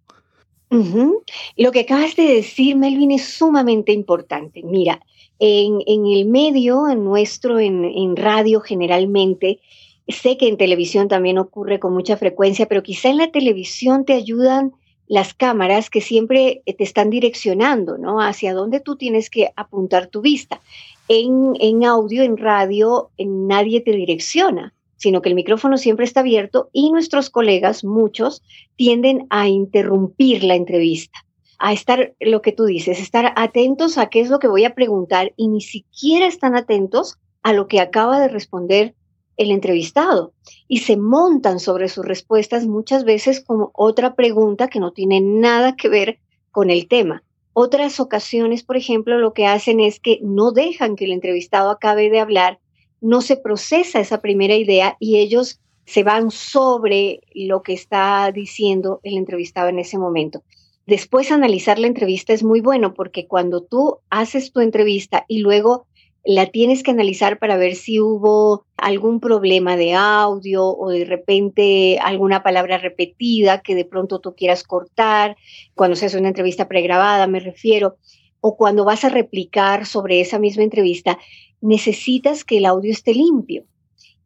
Lo 1.56 1.70
que 1.70 1.80
acabas 1.80 2.16
de 2.16 2.24
decir, 2.24 2.74
Melvin, 2.74 3.12
es 3.12 3.24
sumamente 3.24 3.92
importante. 3.92 4.64
Mira, 4.64 5.00
en, 5.38 5.78
el 5.86 6.26
medio, 6.26 6.88
en 6.88 7.04
nuestro, 7.04 7.60
en, 7.60 7.84
en, 7.84 8.16
radio 8.16 8.60
generalmente, 8.60 9.60
sé 10.08 10.36
que 10.36 10.48
en 10.48 10.56
televisión 10.56 11.06
también 11.06 11.38
ocurre 11.38 11.78
con 11.78 11.92
mucha 11.92 12.16
frecuencia, 12.16 12.66
pero 12.66 12.82
quizá 12.82 13.10
en 13.10 13.18
la 13.18 13.30
televisión 13.30 14.04
te 14.04 14.14
ayudan 14.14 14.72
las 15.06 15.34
cámaras 15.34 15.90
que 15.90 16.00
siempre 16.00 16.62
te 16.64 16.84
están 16.84 17.11
direccionando, 17.11 17.99
¿no? 17.99 18.20
Hacia 18.20 18.54
dónde 18.54 18.80
tú 18.80 18.96
tienes 18.96 19.30
que 19.30 19.50
apuntar 19.56 20.06
tu 20.06 20.20
vista. 20.20 20.61
En, 21.08 21.52
en 21.61 21.84
audio, 21.84 22.23
en 22.23 22.37
radio, 22.37 23.11
en 23.18 23.46
nadie 23.46 23.80
te 23.80 23.92
direcciona, 23.92 24.73
sino 24.96 25.20
que 25.20 25.28
el 25.28 25.34
micrófono 25.34 25.76
siempre 25.76 26.04
está 26.04 26.20
abierto 26.20 26.70
y 26.73 26.90
nuestros 26.90 27.28
colegas, 27.28 27.84
muchos, 27.84 28.42
tienden 28.76 29.26
a 29.30 29.49
interrumpir 29.49 30.44
la 30.44 30.54
entrevista 30.54 31.25
a 31.58 31.73
estar, 31.73 32.14
lo 32.20 32.42
que 32.42 32.52
tú 32.52 32.64
dices, 32.64 33.00
estar 33.00 33.32
atentos 33.37 33.96
a 33.96 34.11
qué 34.11 34.20
es 34.20 34.28
lo 34.28 34.38
que 34.38 34.49
voy 34.49 34.64
a 34.64 34.75
preguntar 34.75 35.32
y 35.37 35.49
ni 35.49 35.62
siquiera 35.62 36.26
están 36.26 36.56
atentos 36.56 37.16
a 37.42 37.52
lo 37.52 37.68
que 37.68 37.80
acaba 37.80 38.20
de 38.20 38.28
responder 38.28 38.94
el 39.36 39.50
entrevistado 39.50 40.32
y 40.68 40.78
se 40.78 40.96
montan 40.96 41.60
sobre 41.60 41.88
sus 41.88 42.04
respuestas 42.04 42.66
muchas 42.66 43.04
veces 43.04 43.40
como 43.40 43.70
otra 43.74 44.14
pregunta 44.14 44.68
que 44.68 44.80
no 44.80 44.92
tiene 44.92 45.20
nada 45.20 45.76
que 45.76 45.88
ver 45.88 46.18
con 46.50 46.70
el 46.70 46.88
tema. 46.88 47.22
Otras 47.52 48.00
ocasiones, 48.00 48.62
por 48.62 48.76
ejemplo, 48.76 49.18
lo 49.18 49.32
que 49.32 49.46
hacen 49.46 49.80
es 49.80 50.00
que 50.00 50.18
no 50.22 50.50
dejan 50.50 50.96
que 50.96 51.04
el 51.04 51.12
entrevistado 51.12 51.70
acabe 51.70 52.10
de 52.10 52.20
hablar, 52.20 52.58
no 53.00 53.20
se 53.20 53.36
procesa 53.36 54.00
esa 54.00 54.20
primera 54.20 54.56
idea 54.56 54.96
y 54.98 55.18
ellos 55.18 55.60
se 55.86 56.02
van 56.02 56.30
sobre 56.30 57.20
lo 57.34 57.62
que 57.62 57.74
está 57.74 58.30
diciendo 58.32 59.00
el 59.02 59.16
entrevistado 59.16 59.68
en 59.68 59.78
ese 59.78 59.98
momento. 59.98 60.42
Después 60.86 61.30
analizar 61.30 61.78
la 61.78 61.86
entrevista 61.86 62.32
es 62.32 62.42
muy 62.42 62.60
bueno 62.60 62.92
porque 62.92 63.26
cuando 63.26 63.62
tú 63.62 63.98
haces 64.10 64.52
tu 64.52 64.60
entrevista 64.60 65.24
y 65.28 65.38
luego 65.38 65.86
la 66.24 66.46
tienes 66.46 66.82
que 66.82 66.90
analizar 66.90 67.38
para 67.38 67.58
ver 67.58 67.74
si 67.74 68.00
hubo 68.00 68.64
algún 68.78 69.20
problema 69.20 69.76
de 69.76 69.92
audio 69.94 70.64
o 70.64 70.88
de 70.88 71.04
repente 71.04 71.98
alguna 72.00 72.42
palabra 72.42 72.78
repetida 72.78 73.60
que 73.60 73.74
de 73.74 73.84
pronto 73.84 74.20
tú 74.20 74.34
quieras 74.34 74.64
cortar, 74.64 75.36
cuando 75.74 75.96
se 75.96 76.06
hace 76.06 76.18
una 76.18 76.28
entrevista 76.28 76.66
pregrabada 76.66 77.26
me 77.26 77.40
refiero, 77.40 77.96
o 78.40 78.56
cuando 78.56 78.84
vas 78.84 79.04
a 79.04 79.10
replicar 79.10 79.86
sobre 79.86 80.20
esa 80.20 80.38
misma 80.38 80.62
entrevista, 80.62 81.18
necesitas 81.60 82.44
que 82.44 82.58
el 82.58 82.66
audio 82.66 82.92
esté 82.92 83.14
limpio. 83.14 83.64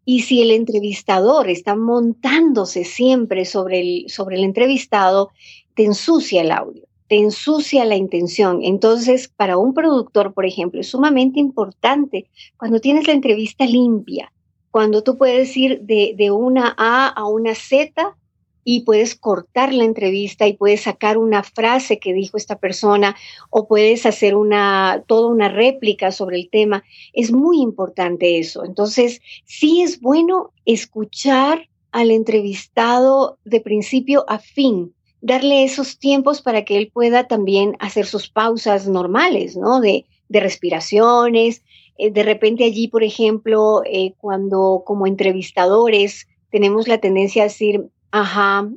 Y 0.05 0.23
si 0.23 0.41
el 0.41 0.53
entrevistador 0.53 1.51
está 1.51 1.77
montándose 1.77 2.85
siempre 2.85 3.45
sobre 3.45 3.81
el, 3.81 4.05
sobre 4.09 4.37
el 4.37 4.45
entrevistado, 4.45 5.31
te 5.75 5.85
ensucia 5.85 6.41
el 6.41 6.51
audio 6.51 6.88
te 7.09 7.17
ensucia 7.17 7.85
la 7.85 7.97
intención. 7.97 8.61
Entonces, 8.63 9.29
para 9.29 9.57
un 9.57 9.75
productor, 9.75 10.35
por 10.35 10.45
ejemplo, 10.47 10.81
es 10.81 10.89
sumamente 10.89 11.41
importante 11.41 12.27
cuando 12.57 12.81
tienes 12.81 13.07
la 13.07 13.15
entrevista 13.15 13.65
limpia, 13.65 14.33
cuando 14.71 15.03
tú 15.03 15.17
puedes 15.17 15.57
ir 15.57 15.81
de, 15.81 16.31
una 16.31 16.75
A 16.77 17.09
a 17.09 17.27
una 17.27 17.55
Z 17.55 18.15
y 18.63 18.81
puedes 18.81 19.15
cortar 19.15 19.73
la 19.73 19.85
entrevista 19.85 20.47
y 20.47 20.53
puedes 20.53 20.83
sacar 20.83 21.17
una 21.17 21.43
frase 21.43 21.99
que 21.99 22.13
dijo 22.13 22.37
esta 22.37 22.59
persona 22.59 23.17
o 23.49 23.67
puedes 23.67 24.05
hacer 24.05 24.35
una 24.35 25.03
toda 25.07 25.29
una 25.29 25.49
réplica 25.49 26.13
sobre 26.13 26.37
el 26.37 26.51
tema. 26.51 26.85
Es 27.15 27.33
muy 27.33 27.63
importante 27.63 28.39
eso. 28.39 28.67
Entonces, 28.67 29.23
sí 29.47 29.81
es 29.81 30.03
bueno 30.03 30.51
escuchar 30.67 31.69
al 31.91 32.11
entrevistado 32.11 33.39
de 33.47 33.61
principio 33.63 34.27
a 34.29 34.39
fin 34.39 34.93
darle 35.21 35.65
esos 35.65 35.99
tiempos 35.99 36.43
para 36.43 36.65
que 36.65 36.77
él 36.77 36.91
pueda 36.93 37.27
también 37.27 37.77
hacer 37.81 38.07
sus 38.07 38.29
pausas 38.29 38.89
normales, 38.89 39.57
¿no? 39.57 39.81
De, 39.81 40.07
de 40.29 40.41
respiraciones. 40.41 41.63
Eh, 41.97 42.11
de 42.11 42.23
repente 42.23 42.65
allí, 42.65 42.89
por 42.89 43.03
ejemplo, 43.03 43.83
eh, 43.85 44.15
cuando 44.19 44.83
como 44.87 45.07
entrevistadores 45.07 46.29
tenemos 46.51 46.89
la 46.89 46.99
tendencia 46.99 47.43
a 47.43 47.47
decir, 47.47 47.89
ajá, 48.11 48.69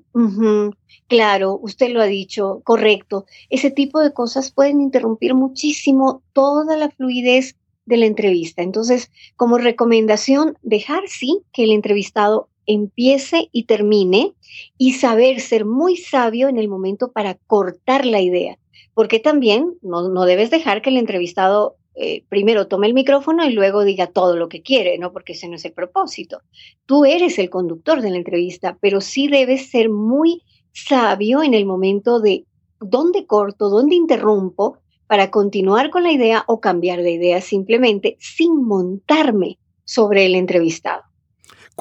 claro, 1.08 1.60
usted 1.62 1.92
lo 1.92 2.02
ha 2.02 2.06
dicho, 2.06 2.62
correcto. 2.64 3.26
Ese 3.50 3.72
tipo 3.72 4.00
de 4.00 4.14
cosas 4.14 4.52
pueden 4.52 4.82
interrumpir 4.82 5.36
muchísimo 5.36 6.22
toda 6.34 6.76
la 6.78 6.90
fluidez 6.90 7.56
de 7.86 7.98
la 7.98 8.06
entrevista. 8.06 8.62
Entonces, 8.62 9.12
como 9.36 9.58
recomendación, 9.58 10.58
dejar 10.62 11.04
sí 11.08 11.42
que 11.54 11.64
el 11.64 11.72
entrevistado 11.72 12.50
empiece 12.66 13.50
y 13.52 13.64
termine 13.64 14.34
y 14.78 14.94
saber 14.94 15.40
ser 15.40 15.66
muy 15.66 15.98
sabio 15.98 16.48
en 16.48 16.58
el 16.58 16.68
momento 16.68 17.12
para 17.12 17.36
cortar 17.36 18.06
la 18.06 18.22
idea. 18.22 18.58
Porque 18.94 19.20
también 19.20 19.74
no, 19.82 20.26
debes 20.26 20.50
dejar 20.50 20.82
que 20.82 20.90
el 20.90 20.98
entrevistado 20.98 21.78
eh, 21.96 22.24
primero 22.30 22.68
tome 22.68 22.88
el 22.88 22.94
micrófono 22.94 23.46
y 23.46 23.54
luego 23.54 23.84
diga 23.84 24.08
todo 24.08 24.36
lo 24.36 24.50
que 24.50 24.62
quiere, 24.62 24.98
¿no? 24.98 25.12
Porque 25.12 25.34
ese 25.34 25.48
no 25.48 25.56
es 25.56 25.66
el 25.66 25.74
propósito. 25.74 26.42
Tú 26.86 27.06
eres 27.06 27.40
el 27.40 27.50
conductor 27.50 28.02
de 28.02 28.12
la 28.12 28.18
entrevista, 28.18 28.78
pero 28.82 29.02
sí 29.02 29.28
debes 29.28 29.70
ser 29.70 29.90
muy 29.90 30.44
sabio 30.74 31.44
en 31.44 31.54
el 31.54 31.66
momento 31.66 32.20
de 32.20 32.46
dónde 32.80 33.26
corto, 33.26 33.70
dónde 33.70 33.96
interrumpo 33.96 34.78
para 35.08 35.30
continuar 35.30 35.90
con 35.90 36.04
la 36.04 36.12
idea 36.12 36.44
o 36.48 36.62
cambiar 36.62 37.02
de 37.02 37.12
idea 37.12 37.42
simplemente 37.42 38.16
sin 38.20 38.66
montarme 38.66 39.60
sobre 39.84 40.26
el 40.26 40.36
entrevistado. 40.36 41.04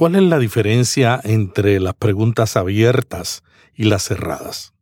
¿Cuál 0.00 0.14
es 0.16 0.22
la 0.22 0.38
diferencia 0.38 1.20
entre 1.24 1.78
las 1.78 1.92
preguntas 1.92 2.56
abiertas 2.56 3.42
y 3.74 3.84
las 3.84 4.02
cerradas? 4.04 4.72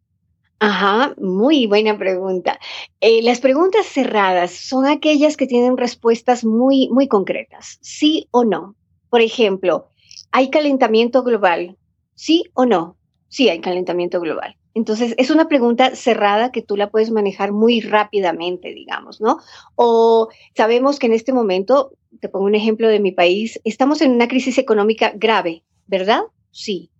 Ajá, 0.60 1.12
muy 1.18 1.66
buena 1.66 1.98
pregunta. 1.98 2.60
Eh, 3.00 3.20
las 3.22 3.40
preguntas 3.40 3.84
cerradas 3.84 4.52
son 4.52 4.87
aquellas 4.87 5.37
que 5.37 5.48
tienen 5.48 5.76
respuestas 5.76 6.44
muy, 6.44 6.88
muy 6.90 7.08
concretas, 7.08 7.78
sí 7.80 8.28
o 8.30 8.44
no. 8.44 8.76
Por 9.10 9.20
ejemplo, 9.20 9.88
¿hay 10.30 10.50
calentamiento 10.50 11.25
global? 11.25 11.76
¿Sí 12.14 12.44
o 12.54 12.64
no? 12.64 12.96
Sí, 13.26 13.48
hay 13.48 13.60
calentamiento 13.60 14.20
global. 14.20 14.56
Entonces, 14.78 15.16
es 15.18 15.30
una 15.30 15.49
pregunta 15.49 15.97
cerrada 15.97 16.52
que 16.52 16.62
tú 16.62 16.76
la 16.76 16.88
puedes 16.88 17.11
manejar 17.11 17.50
muy 17.50 17.80
rápidamente, 17.80 18.73
digamos, 18.73 19.20
¿no? 19.20 19.40
O 19.75 20.28
sabemos 20.54 21.00
que 21.00 21.06
en 21.06 21.14
este 21.14 21.32
momento 21.32 21.90
te 22.20 22.28
pongo 22.28 22.44
un 22.44 22.54
ejemplo 22.54 22.87
de 22.88 23.00
mi 23.00 23.11
país, 23.11 23.61
estamos 23.64 24.00
en 24.02 24.12
una 24.12 24.28
crisis 24.28 24.56
económica 24.56 25.12
grave, 25.16 25.64
¿verdad? 25.88 26.20
Sí. 26.52 26.90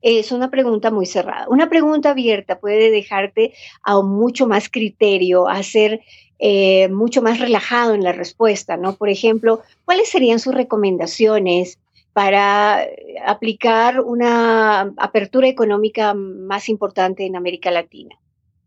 Es 0.00 0.32
una 0.32 0.50
pregunta 0.50 0.90
muy 0.90 1.04
cerrada. 1.04 1.46
Una 1.50 1.68
pregunta 1.68 2.12
abierta 2.12 2.58
puede 2.58 2.90
dejarte 2.90 3.52
a 3.82 4.00
mucho 4.00 4.46
más 4.46 4.70
criterio, 4.70 5.46
a 5.46 5.62
ser 5.62 6.00
eh, 6.38 6.88
mucho 6.88 7.20
más 7.20 7.38
relajado 7.38 7.92
en 7.92 8.02
la 8.02 8.12
respuesta, 8.12 8.78
¿no? 8.78 8.94
Por 8.94 9.10
ejemplo, 9.10 9.60
¿cuáles 9.84 10.08
serían 10.08 10.38
sus 10.38 10.54
recomendaciones 10.54 11.78
para 12.16 12.82
aplicar 13.26 14.00
una 14.00 14.94
apertura 14.96 15.48
económica 15.48 16.14
más 16.14 16.70
importante 16.70 17.26
en 17.26 17.36
América 17.36 17.70
Latina? 17.70 18.18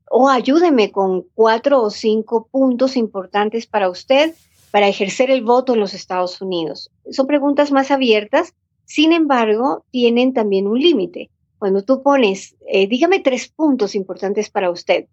O 0.07 0.29
ayúdeme 0.29 0.91
con 0.91 1.23
cuatro 1.33 1.81
o 1.81 1.89
cinco 1.89 2.47
puntos 2.51 2.95
importantes 2.95 3.65
para 3.65 3.89
usted 3.89 4.35
para 4.69 4.87
ejercer 4.87 5.31
el 5.31 5.43
voto 5.43 5.73
en 5.73 5.79
los 5.79 5.95
Estados 5.95 6.39
Unidos. 6.43 6.91
Son 7.09 7.25
preguntas 7.25 7.71
más 7.71 7.89
abiertas, 7.89 8.53
sin 8.85 9.13
embargo, 9.13 9.83
tienen 9.89 10.31
también 10.31 10.67
un 10.67 10.77
límite. 10.77 11.31
Cuando 11.57 11.83
tú 11.83 12.03
pones, 12.03 12.55
eh, 12.67 12.85
dígame 12.85 13.17
tres 13.17 13.47
puntos 13.47 13.95
importantes 13.95 14.51
para 14.51 14.69
usted, 14.69 15.07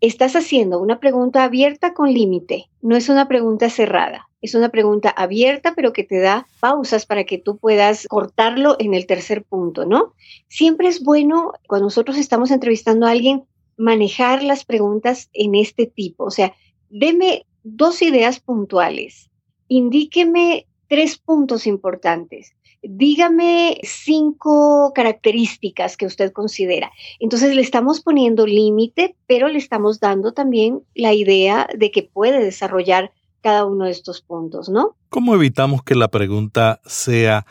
estás 0.00 0.34
haciendo 0.34 0.80
una 0.80 0.98
pregunta 0.98 1.44
abierta 1.44 1.94
con 1.94 2.12
límite, 2.12 2.68
no 2.80 2.96
es 2.96 3.08
una 3.08 3.28
pregunta 3.28 3.70
cerrada. 3.70 4.28
Es 4.42 4.54
una 4.56 4.70
pregunta 4.70 5.08
abierta, 5.08 5.72
pero 5.74 5.92
que 5.92 6.02
te 6.02 6.18
da 6.18 6.46
pausas 6.60 7.06
para 7.06 7.24
que 7.24 7.38
tú 7.38 7.58
puedas 7.58 8.06
cortarlo 8.08 8.76
en 8.80 8.92
el 8.92 9.06
tercer 9.06 9.44
punto, 9.44 9.86
¿no? 9.86 10.14
Siempre 10.48 10.88
es 10.88 11.02
bueno, 11.02 11.52
cuando 11.68 11.86
nosotros 11.86 12.18
estamos 12.18 12.50
entrevistando 12.50 13.06
a 13.06 13.12
alguien, 13.12 13.44
manejar 13.76 14.42
las 14.42 14.64
preguntas 14.64 15.30
en 15.32 15.54
este 15.54 15.86
tipo. 15.86 16.24
O 16.24 16.30
sea, 16.30 16.54
deme 16.90 17.46
dos 17.62 18.02
ideas 18.02 18.40
puntuales. 18.40 19.30
Indíqueme 19.68 20.66
tres 20.88 21.18
puntos 21.18 21.66
importantes. 21.66 22.52
Dígame 22.82 23.78
cinco 23.84 24.92
características 24.92 25.96
que 25.96 26.06
usted 26.06 26.32
considera. 26.32 26.90
Entonces 27.20 27.54
le 27.54 27.62
estamos 27.62 28.00
poniendo 28.00 28.44
límite, 28.44 29.14
pero 29.28 29.46
le 29.46 29.58
estamos 29.58 30.00
dando 30.00 30.32
también 30.32 30.82
la 30.94 31.14
idea 31.14 31.68
de 31.76 31.92
que 31.92 32.02
puede 32.02 32.42
desarrollar 32.42 33.12
cada 33.42 33.66
uno 33.66 33.84
de 33.84 33.90
estos 33.90 34.22
puntos, 34.22 34.68
¿no? 34.68 34.96
¿Cómo 35.08 35.34
evitamos 35.34 35.82
que 35.82 35.94
la 35.94 36.08
pregunta 36.08 36.80
sea 36.86 37.44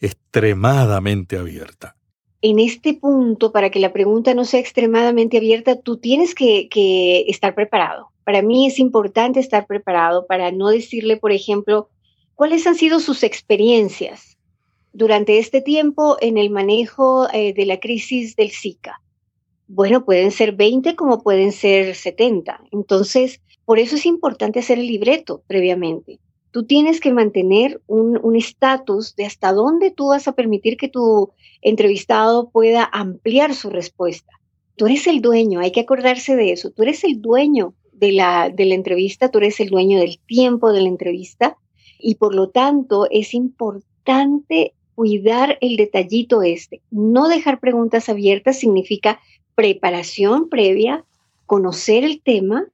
extremadamente 0.00 1.38
abierta? 1.38 1.96
En 2.42 2.58
este 2.58 2.94
punto, 2.94 3.52
para 3.52 3.70
que 3.70 3.78
la 3.78 3.92
pregunta 3.92 4.34
no 4.34 4.44
sea 4.44 4.60
extremadamente 4.60 5.36
abierta, 5.36 5.80
tú 5.80 5.98
tienes 5.98 6.34
que, 6.34 6.68
que 6.68 7.24
estar 7.28 7.54
preparado. 7.54 8.10
Para 8.24 8.42
mí 8.42 8.66
es 8.66 8.78
importante 8.78 9.40
estar 9.40 9.66
preparado 9.66 10.26
para 10.26 10.50
no 10.50 10.68
decirle, 10.68 11.16
por 11.16 11.32
ejemplo, 11.32 11.88
cuáles 12.34 12.66
han 12.66 12.74
sido 12.74 13.00
sus 13.00 13.22
experiencias 13.22 14.36
durante 14.92 15.38
este 15.38 15.60
tiempo 15.60 16.16
en 16.20 16.38
el 16.38 16.50
manejo 16.50 17.28
eh, 17.32 17.52
de 17.52 17.66
la 17.66 17.80
crisis 17.80 18.36
del 18.36 18.50
Zika. 18.50 19.02
Bueno, 19.66 20.04
pueden 20.04 20.30
ser 20.30 20.52
20 20.52 20.94
como 20.94 21.22
pueden 21.22 21.52
ser 21.52 21.94
70. 21.94 22.60
Entonces, 22.70 23.40
por 23.64 23.78
eso 23.78 23.96
es 23.96 24.06
importante 24.06 24.58
hacer 24.60 24.78
el 24.78 24.86
libreto 24.86 25.42
previamente. 25.46 26.20
Tú 26.50 26.64
tienes 26.64 27.00
que 27.00 27.12
mantener 27.12 27.80
un 27.88 28.36
estatus 28.36 29.16
de 29.16 29.26
hasta 29.26 29.52
dónde 29.52 29.90
tú 29.90 30.08
vas 30.08 30.28
a 30.28 30.32
permitir 30.32 30.76
que 30.76 30.88
tu 30.88 31.32
entrevistado 31.62 32.50
pueda 32.50 32.88
ampliar 32.92 33.54
su 33.54 33.70
respuesta 33.70 34.32
Tú 34.76 34.86
eres 34.86 35.06
el 35.06 35.20
dueño, 35.20 35.60
hay 35.60 35.70
que 35.70 35.80
acordarse 35.80 36.34
de 36.34 36.50
eso. 36.50 36.70
Tú 36.70 36.82
eres 36.82 37.04
el 37.04 37.20
dueño 37.20 37.74
de 37.92 38.12
la, 38.12 38.50
de 38.50 38.64
la 38.64 38.74
entrevista, 38.74 39.30
tú 39.30 39.38
eres 39.38 39.60
el 39.60 39.68
dueño 39.68 39.98
del 40.00 40.18
tiempo 40.26 40.72
de 40.72 40.82
la 40.82 40.88
entrevista 40.88 41.56
y 41.98 42.16
por 42.16 42.34
lo 42.34 42.48
tanto 42.48 43.06
es 43.10 43.34
importante 43.34 44.74
cuidar 44.96 45.58
el 45.60 45.76
detallito 45.76 46.42
este. 46.42 46.82
No 46.90 47.28
dejar 47.28 47.60
preguntas 47.60 48.08
abiertas 48.08 48.58
significa 48.58 49.20
preparación 49.54 50.48
previa, 50.48 51.04
conocer 51.46 52.02
el 52.02 52.20
tema 52.20 52.66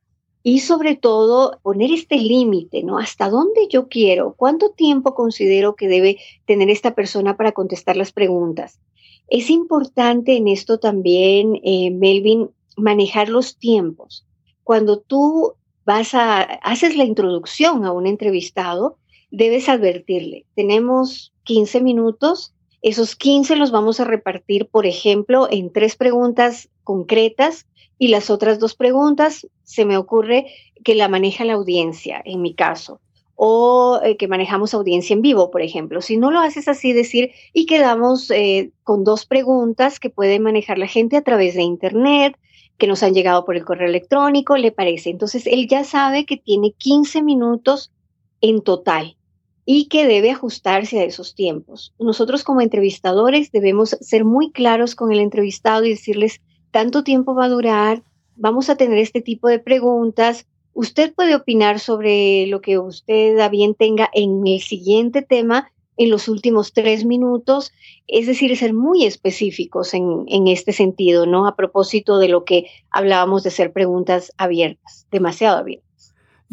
y 0.43 0.61
sobre 0.61 0.97
todo 0.97 1.59
poner 1.63 1.93
este 1.93 2.17
límite, 2.17 2.83
¿no? 2.83 2.99
¿Hasta 2.99 3.29
dónde 3.29 3.69
yo 3.69 3.89
quiero? 3.89 4.35
¿Cuánto 4.37 4.71
tiempo 4.71 5.15
considero 5.15 5.77
que 5.77 5.89
debe 5.89 6.19
tener 6.47 6.71
esta 6.71 6.95
persona 6.95 7.37
para 7.37 7.53
contestar 7.53 7.97
las 7.97 8.13
preguntas? 8.13 8.81
Es 9.29 9.51
importante 9.51 10.37
en 10.37 10.49
esto 10.49 10.79
también, 10.79 11.61
eh, 11.63 11.91
Melvin, 11.91 12.51
manejar 12.77 13.29
los 13.29 13.59
tiempos. 13.59 14.27
Cuando 14.65 14.99
tú 14.99 15.55
vas 15.85 16.15
a, 16.15 16.41
haces 16.43 16.97
la 16.97 17.05
introducción 17.05 17.85
a 17.85 17.93
un 17.93 18.07
entrevistado, 18.07 18.97
debes 19.31 19.69
advertirle, 19.69 20.47
tenemos 20.55 21.33
15 21.45 21.81
minutos, 21.81 22.55
esos 22.83 23.15
15 23.15 23.57
los 23.57 23.71
vamos 23.71 24.01
a 24.01 24.05
repartir, 24.05 24.67
por 24.67 24.87
ejemplo, 24.87 25.49
en 25.51 25.73
tres 25.73 25.97
preguntas 25.97 26.69
concretas 26.83 27.67
y 27.99 28.09
las 28.09 28.31
otras 28.31 28.59
dos 28.59 28.75
preguntas 28.75 29.47
se 29.65 29.85
me 29.85 29.99
ocurre 29.99 30.47
que 30.83 30.95
la 30.95 31.09
maneja 31.09 31.45
la 31.45 31.55
audiencia, 31.55 32.23
en 32.25 32.41
mi 32.41 32.55
caso, 32.55 33.01
o 33.37 34.01
eh, 34.03 34.17
que 34.17 34.29
manejamos 34.29 34.73
audiencia 34.73 35.13
en 35.13 35.21
vivo, 35.21 35.51
por 35.51 35.61
ejemplo. 35.61 36.01
Si 36.01 36.17
no 36.17 36.31
lo 36.31 36.41
haces 36.41 36.69
así, 36.69 36.95
decir, 36.95 37.33
y 37.53 37.67
quedamos 37.67 38.31
eh, 38.31 38.71
con 38.83 39.05
dos 39.05 39.27
preguntas 39.27 40.01
que 40.01 40.09
puede 40.09 40.41
manejar 40.41 40.79
la 40.79 40.87
gente 40.87 41.19
a 41.19 41.23
través 41.23 41.55
de 41.55 41.63
Internet, 41.63 42.39
que 42.79 42.87
nos 42.87 43.03
han 43.03 43.13
llegado 43.13 43.45
por 43.45 43.57
el 43.57 43.65
correo 43.67 43.89
electrónico, 43.89 44.57
le 44.57 44.73
parece. 44.73 45.11
Entonces, 45.11 45.47
él 45.47 45.69
ya 45.69 45.85
sabe 45.85 46.25
que 46.25 46.39
tiene 46.39 46.73
15 46.73 47.23
minutos 47.23 47.93
en 48.41 48.63
total 48.63 49.19
y 49.65 49.87
que 49.87 50.07
debe 50.07 50.31
ajustarse 50.31 51.01
a 51.01 51.05
esos 51.05 51.35
tiempos. 51.35 51.93
Nosotros 51.99 52.45
como 52.45 52.61
entrevistadores 52.61 53.53
debemos 53.53 53.97
ser 54.01 54.25
muy 54.25 54.51
claros 54.51 54.95
con 54.95 55.13
el 55.13 55.21
entrevistado 55.21 55.85
y 55.85 55.91
decirles, 55.91 56.41
tanto 56.71 57.05
tiempo 57.05 57.35
va 57.35 57.47
a 57.47 57.51
durar, 57.51 58.03
vamos 58.37 58.71
a 58.71 58.77
tener 58.77 58.99
este 58.99 59.21
tipo 59.21 59.49
de 59.49 59.59
preguntas. 59.59 60.47
Usted 60.73 61.13
puede 61.15 61.35
opinar 61.35 61.79
sobre 61.79 62.47
lo 62.47 62.61
que 62.61 62.79
usted 62.79 63.39
a 63.39 63.49
bien 63.49 63.75
tenga 63.75 64.09
en 64.15 64.47
el 64.47 64.61
siguiente 64.61 65.23
tema 65.23 65.71
en 65.97 66.09
los 66.09 66.29
últimos 66.29 66.73
tres 66.73 67.05
minutos, 67.05 67.73
es 68.07 68.27
decir, 68.27 68.57
ser 68.57 68.73
muy 68.73 69.05
específicos 69.05 69.93
en, 69.93 70.25
en 70.29 70.49
este 70.49 70.73
sentido, 70.73 71.27
¿no? 71.27 71.47
A 71.47 71.57
propósito 71.57 72.19
de 72.19 72.29
lo 72.29 72.45
que 72.45 72.71
hablábamos 72.91 73.43
de 73.43 73.51
ser 73.51 73.71
preguntas 73.71 74.33
abiertas, 74.39 75.07
demasiado 75.11 75.59
abiertas. 75.59 75.90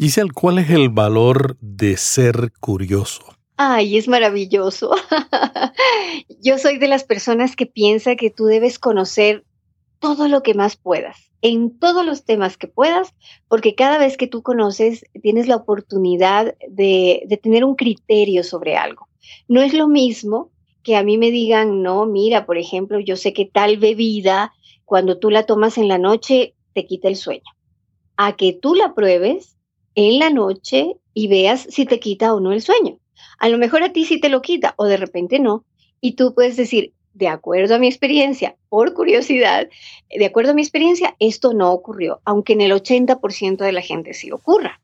Giselle, 0.00 0.30
¿cuál 0.32 0.60
es 0.60 0.70
el 0.70 0.90
valor 0.90 1.56
de 1.60 1.96
ser 1.96 2.52
curioso? 2.60 3.24
Ay, 3.56 3.96
es 3.96 4.06
maravilloso. 4.06 4.92
Yo 6.40 6.56
soy 6.58 6.78
de 6.78 6.86
las 6.86 7.02
personas 7.02 7.56
que 7.56 7.66
piensa 7.66 8.14
que 8.14 8.30
tú 8.30 8.44
debes 8.44 8.78
conocer 8.78 9.44
todo 9.98 10.28
lo 10.28 10.44
que 10.44 10.54
más 10.54 10.76
puedas, 10.76 11.32
en 11.42 11.76
todos 11.80 12.06
los 12.06 12.24
temas 12.24 12.56
que 12.56 12.68
puedas, 12.68 13.12
porque 13.48 13.74
cada 13.74 13.98
vez 13.98 14.16
que 14.16 14.28
tú 14.28 14.44
conoces, 14.44 15.04
tienes 15.20 15.48
la 15.48 15.56
oportunidad 15.56 16.54
de, 16.68 17.24
de, 17.26 17.36
tener 17.36 17.64
un 17.64 17.74
criterio 17.74 18.44
sobre 18.44 18.76
algo. 18.76 19.08
No 19.48 19.62
es 19.62 19.74
lo 19.74 19.88
mismo 19.88 20.52
que 20.84 20.94
a 20.94 21.02
mí 21.02 21.18
me 21.18 21.32
digan, 21.32 21.82
no, 21.82 22.06
mira, 22.06 22.46
por 22.46 22.56
ejemplo, 22.56 23.00
yo 23.00 23.16
sé 23.16 23.32
que 23.32 23.46
tal 23.46 23.78
bebida, 23.78 24.52
cuando 24.84 25.18
tú 25.18 25.28
la 25.28 25.44
tomas 25.44 25.76
en 25.76 25.88
la 25.88 25.98
noche, 25.98 26.54
te 26.72 26.86
quita 26.86 27.08
el 27.08 27.16
sueño. 27.16 27.50
A 28.16 28.36
que 28.36 28.52
tú 28.52 28.76
la 28.76 28.94
pruebes 28.94 29.57
en 29.98 30.20
la 30.20 30.30
noche 30.30 30.94
y 31.12 31.26
veas 31.26 31.66
si 31.70 31.84
te 31.84 31.98
quita 31.98 32.32
o 32.32 32.38
no 32.38 32.52
el 32.52 32.62
sueño. 32.62 33.00
A 33.40 33.48
lo 33.48 33.58
mejor 33.58 33.82
a 33.82 33.92
ti 33.92 34.04
sí 34.04 34.20
te 34.20 34.28
lo 34.28 34.42
quita 34.42 34.74
o 34.76 34.84
de 34.84 34.96
repente 34.96 35.40
no. 35.40 35.64
Y 36.00 36.12
tú 36.12 36.34
puedes 36.34 36.56
decir, 36.56 36.92
de 37.14 37.26
acuerdo 37.26 37.74
a 37.74 37.78
mi 37.78 37.88
experiencia, 37.88 38.54
por 38.68 38.94
curiosidad, 38.94 39.68
de 40.08 40.24
acuerdo 40.24 40.52
a 40.52 40.54
mi 40.54 40.62
experiencia, 40.62 41.16
esto 41.18 41.52
no 41.52 41.72
ocurrió, 41.72 42.20
aunque 42.24 42.52
en 42.52 42.60
el 42.60 42.70
80% 42.70 43.56
de 43.56 43.72
la 43.72 43.82
gente 43.82 44.14
sí 44.14 44.30
ocurra. 44.30 44.80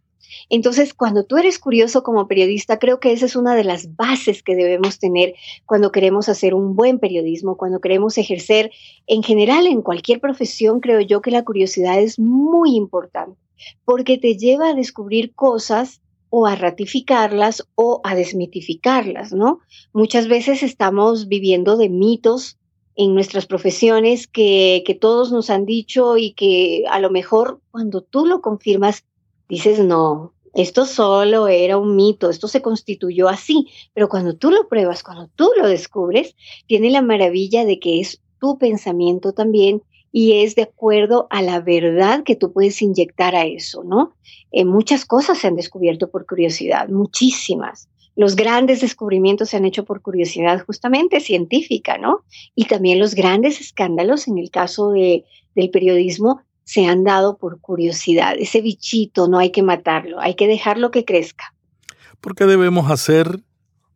Entonces, 0.49 0.95
cuando 0.95 1.25
tú 1.25 1.37
eres 1.37 1.59
curioso 1.59 2.03
como 2.03 2.29
periodista, 2.29 2.79
creo 2.79 3.01
que 3.01 3.13
esa 3.13 3.27
es 3.27 3.37
una 3.37 3.55
de 3.55 3.65
las 3.65 3.97
bases 3.97 4.43
que 4.43 4.55
debemos 4.55 4.99
tener 4.99 5.35
cuando 5.67 5.93
queremos 5.93 6.29
hacer 6.29 6.55
un 6.55 6.77
buen 6.77 6.99
periodismo, 6.99 7.57
cuando 7.57 7.81
queremos 7.81 8.19
ejercer 8.19 8.71
en 9.07 9.23
general 9.23 9.67
en 9.67 9.83
cualquier 9.83 10.21
profesión, 10.21 10.81
creo 10.81 11.01
yo 11.01 11.23
que 11.23 11.31
la 11.31 11.45
curiosidad 11.45 11.99
es 11.99 12.19
muy 12.19 12.77
importante, 12.77 13.39
porque 13.85 14.19
te 14.19 14.37
lleva 14.37 14.71
a 14.71 14.75
descubrir 14.75 15.35
cosas 15.35 16.01
o 16.31 16.47
a 16.47 16.57
ratificarlas 16.57 17.65
o 17.77 18.01
a 18.03 18.17
desmitificarlas, 18.17 19.33
¿no? 19.33 19.61
Muchas 19.93 20.27
veces 20.27 20.65
estamos 20.65 21.29
viviendo 21.29 21.77
de 21.77 21.89
mitos 21.89 22.59
en 22.97 23.15
nuestras 23.15 23.47
profesiones 23.47 24.27
que, 24.27 24.83
todos 25.01 25.33
nos 25.33 25.51
han 25.51 25.67
dicho 25.67 26.17
y 26.17 26.33
que 26.33 26.85
a 26.91 26.99
lo 27.01 27.11
mejor 27.11 27.61
cuando 27.71 28.03
tú 28.03 28.27
lo 28.27 28.41
confirmas, 28.41 29.05
dices, 29.49 29.79
no, 29.81 30.33
esto 30.55 30.87
solo 30.87 31.49
era 31.49 31.79
un 31.79 31.97
mito, 31.97 32.31
esto 32.31 32.47
se 32.47 32.63
constituyó 32.63 33.29
así, 33.29 33.69
pero 33.93 34.09
cuando 34.09 34.37
tú 34.37 34.51
lo 34.51 34.69
pruebas, 34.69 35.03
cuando 35.03 35.29
tú 35.35 35.51
lo 35.57 35.67
descubres, 35.67 36.37
tiene 36.67 36.91
la 36.91 37.03
maravilla 37.03 37.65
de 37.65 37.81
que 37.81 38.01
es 38.01 38.21
tu 38.41 38.57
pensamiento 38.59 39.33
también 39.33 39.83
y 40.13 40.45
es 40.45 40.55
de 40.55 40.63
acuerdo 40.63 41.27
a 41.31 41.43
la 41.43 41.61
verdad 41.61 42.23
que 42.23 42.37
tú 42.37 42.53
puedes 42.53 42.81
inyectar 42.83 43.35
a 43.35 43.47
eso, 43.47 43.83
¿no? 43.83 44.15
Eh, 44.53 44.65
muchas 44.65 45.05
cosas 45.05 45.39
se 45.39 45.49
han 45.49 45.57
descubierto 45.57 46.09
por 46.09 46.25
curiosidad, 46.25 46.89
muchísimas. 46.89 47.89
Los 48.15 48.37
grandes 48.37 48.81
descubrimientos 48.81 49.49
se 49.49 49.57
han 49.57 49.65
hecho 49.65 49.85
por 49.85 50.03
curiosidad 50.03 50.65
justamente 50.65 51.19
científica, 51.19 51.99
¿no? 51.99 52.21
Y 52.55 52.67
también 52.67 53.01
los 53.01 53.17
grandes 53.17 53.61
escándalos, 53.61 54.29
en 54.29 54.39
el 54.39 54.53
caso 54.53 54.93
de, 54.93 55.25
del 55.57 55.71
periodismo, 55.71 56.43
se 56.65 56.87
han 56.87 57.05
dado 57.05 57.37
por 57.37 57.61
curiosidad. 57.61 58.35
Ese 58.39 58.61
bichito 58.61 59.29
no 59.29 59.39
hay 59.39 59.51
que 59.51 59.63
matarlo, 59.63 60.21
hay 60.21 60.35
que 60.35 60.49
dejarlo 60.49 60.91
que 60.91 61.05
crezca. 61.05 61.55
¿Por 62.21 62.35
qué 62.35 62.47
debemos 62.47 62.91
hacer 62.91 63.41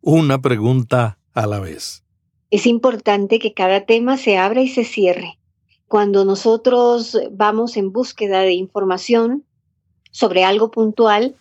una 0.01 0.41
pregunta 0.41 1.17
a 1.33 1.47
la 1.47 1.59
vez? 1.59 2.03
Es 2.51 2.65
importante 2.65 3.39
que 3.39 3.53
cada 3.53 3.85
tema 3.85 4.17
se 4.17 4.37
abra 4.37 4.61
y 4.61 4.69
se 4.69 4.83
cierre 4.83 5.39
cuando 5.89 6.23
nosotros 6.23 7.17
vamos 7.31 7.75
en 7.75 7.91
búsqueda 7.91 8.41
de 8.41 8.53
información 8.53 9.43
sobre 10.11 10.43
algo 10.43 10.69
puntual, 10.69 11.35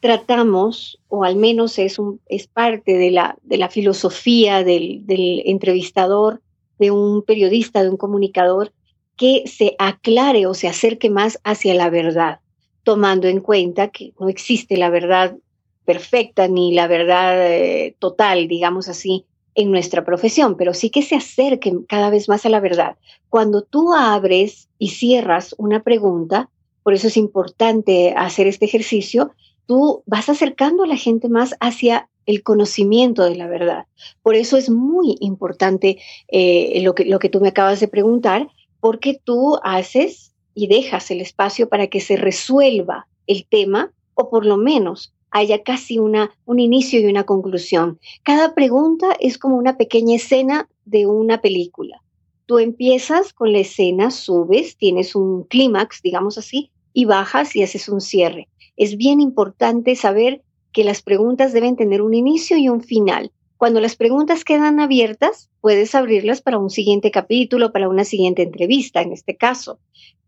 tratamos, 0.00 0.98
o 1.08 1.22
al 1.22 1.36
menos 1.36 1.78
es, 1.78 1.98
un, 1.98 2.18
es 2.26 2.46
parte 2.46 2.96
de 2.96 3.10
la, 3.10 3.36
de 3.42 3.58
la 3.58 3.68
filosofía 3.68 4.64
del, 4.64 5.06
del 5.06 5.42
entrevistador, 5.44 6.40
de 6.78 6.90
un 6.90 7.22
periodista, 7.22 7.82
de 7.82 7.90
un 7.90 7.98
comunicador, 7.98 8.72
que 9.20 9.44
se 9.46 9.76
aclare 9.78 10.46
o 10.46 10.54
se 10.54 10.66
acerque 10.66 11.10
más 11.10 11.38
hacia 11.44 11.74
la 11.74 11.90
verdad, 11.90 12.40
tomando 12.84 13.28
en 13.28 13.40
cuenta 13.40 13.88
que 13.88 14.14
no 14.18 14.30
existe 14.30 14.78
la 14.78 14.88
verdad 14.88 15.36
perfecta 15.84 16.48
ni 16.48 16.72
la 16.72 16.86
verdad 16.86 17.52
eh, 17.52 17.94
total, 17.98 18.48
digamos 18.48 18.88
así, 18.88 19.26
en 19.54 19.72
nuestra 19.72 20.06
profesión, 20.06 20.56
pero 20.56 20.72
sí 20.72 20.88
que 20.88 21.02
se 21.02 21.16
acerquen 21.16 21.82
cada 21.82 22.08
vez 22.08 22.30
más 22.30 22.46
a 22.46 22.48
la 22.48 22.60
verdad. 22.60 22.96
Cuando 23.28 23.60
tú 23.60 23.92
abres 23.92 24.70
y 24.78 24.88
cierras 24.88 25.54
una 25.58 25.82
pregunta, 25.82 26.48
por 26.82 26.94
eso 26.94 27.08
es 27.08 27.18
importante 27.18 28.14
hacer 28.16 28.46
este 28.46 28.64
ejercicio, 28.64 29.32
tú 29.66 30.02
vas 30.06 30.30
acercando 30.30 30.84
a 30.84 30.86
la 30.86 30.96
gente 30.96 31.28
más 31.28 31.54
hacia 31.60 32.08
el 32.24 32.42
conocimiento 32.42 33.24
de 33.24 33.36
la 33.36 33.48
verdad. 33.48 33.84
Por 34.22 34.34
eso 34.34 34.56
es 34.56 34.70
muy 34.70 35.16
importante 35.20 35.98
eh, 36.28 36.80
lo, 36.82 36.94
que, 36.94 37.04
lo 37.04 37.18
que 37.18 37.28
tú 37.28 37.40
me 37.40 37.48
acabas 37.48 37.80
de 37.80 37.88
preguntar, 37.88 38.48
porque 38.80 39.20
tú 39.22 39.58
haces 39.62 40.32
y 40.54 40.66
dejas 40.66 41.10
el 41.10 41.20
espacio 41.20 41.68
para 41.68 41.86
que 41.86 42.00
se 42.00 42.16
resuelva 42.16 43.06
el 43.26 43.46
tema 43.46 43.92
o 44.14 44.30
por 44.30 44.44
lo 44.44 44.56
menos 44.56 45.12
haya 45.30 45.62
casi 45.62 45.98
una, 45.98 46.30
un 46.44 46.58
inicio 46.58 47.00
y 47.00 47.06
una 47.06 47.24
conclusión. 47.24 48.00
Cada 48.22 48.54
pregunta 48.54 49.16
es 49.20 49.38
como 49.38 49.56
una 49.56 49.76
pequeña 49.76 50.16
escena 50.16 50.68
de 50.84 51.06
una 51.06 51.40
película. 51.40 52.02
Tú 52.46 52.58
empiezas 52.58 53.32
con 53.32 53.52
la 53.52 53.60
escena, 53.60 54.10
subes, 54.10 54.76
tienes 54.76 55.14
un 55.14 55.44
clímax, 55.44 56.02
digamos 56.02 56.36
así, 56.36 56.72
y 56.92 57.04
bajas 57.04 57.54
y 57.54 57.62
haces 57.62 57.88
un 57.88 58.00
cierre. 58.00 58.48
Es 58.76 58.96
bien 58.96 59.20
importante 59.20 59.94
saber 59.94 60.42
que 60.72 60.82
las 60.82 61.02
preguntas 61.02 61.52
deben 61.52 61.76
tener 61.76 62.02
un 62.02 62.14
inicio 62.14 62.56
y 62.56 62.68
un 62.68 62.82
final. 62.82 63.30
Cuando 63.60 63.82
las 63.82 63.94
preguntas 63.94 64.42
quedan 64.42 64.80
abiertas, 64.80 65.50
puedes 65.60 65.94
abrirlas 65.94 66.40
para 66.40 66.56
un 66.56 66.70
siguiente 66.70 67.10
capítulo, 67.10 67.72
para 67.72 67.90
una 67.90 68.04
siguiente 68.04 68.40
entrevista, 68.40 69.02
en 69.02 69.12
este 69.12 69.36
caso. 69.36 69.78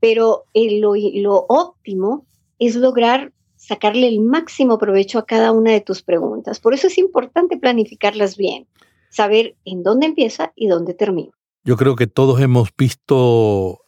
Pero 0.00 0.44
eh, 0.52 0.78
lo, 0.78 0.92
lo 0.94 1.46
óptimo 1.48 2.26
es 2.58 2.76
lograr 2.76 3.32
sacarle 3.56 4.06
el 4.06 4.20
máximo 4.20 4.76
provecho 4.76 5.18
a 5.18 5.24
cada 5.24 5.50
una 5.50 5.72
de 5.72 5.80
tus 5.80 6.02
preguntas. 6.02 6.60
Por 6.60 6.74
eso 6.74 6.88
es 6.88 6.98
importante 6.98 7.56
planificarlas 7.56 8.36
bien, 8.36 8.66
saber 9.08 9.56
en 9.64 9.82
dónde 9.82 10.08
empieza 10.08 10.52
y 10.54 10.66
dónde 10.66 10.92
termina. 10.92 11.32
Yo 11.64 11.78
creo 11.78 11.96
que 11.96 12.08
todos 12.08 12.38
hemos 12.38 12.68
visto 12.76 13.78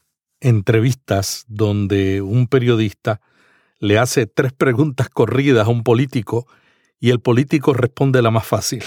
entrevistas 0.40 1.44
donde 1.48 2.22
un 2.22 2.46
periodista 2.46 3.20
le 3.78 3.98
hace 3.98 4.24
tres 4.24 4.54
preguntas 4.54 5.10
corridas 5.10 5.66
a 5.66 5.70
un 5.70 5.82
político 5.82 6.46
y 6.98 7.10
el 7.10 7.20
político 7.20 7.74
responde 7.74 8.22
la 8.22 8.30
más 8.30 8.46
fácil. 8.46 8.82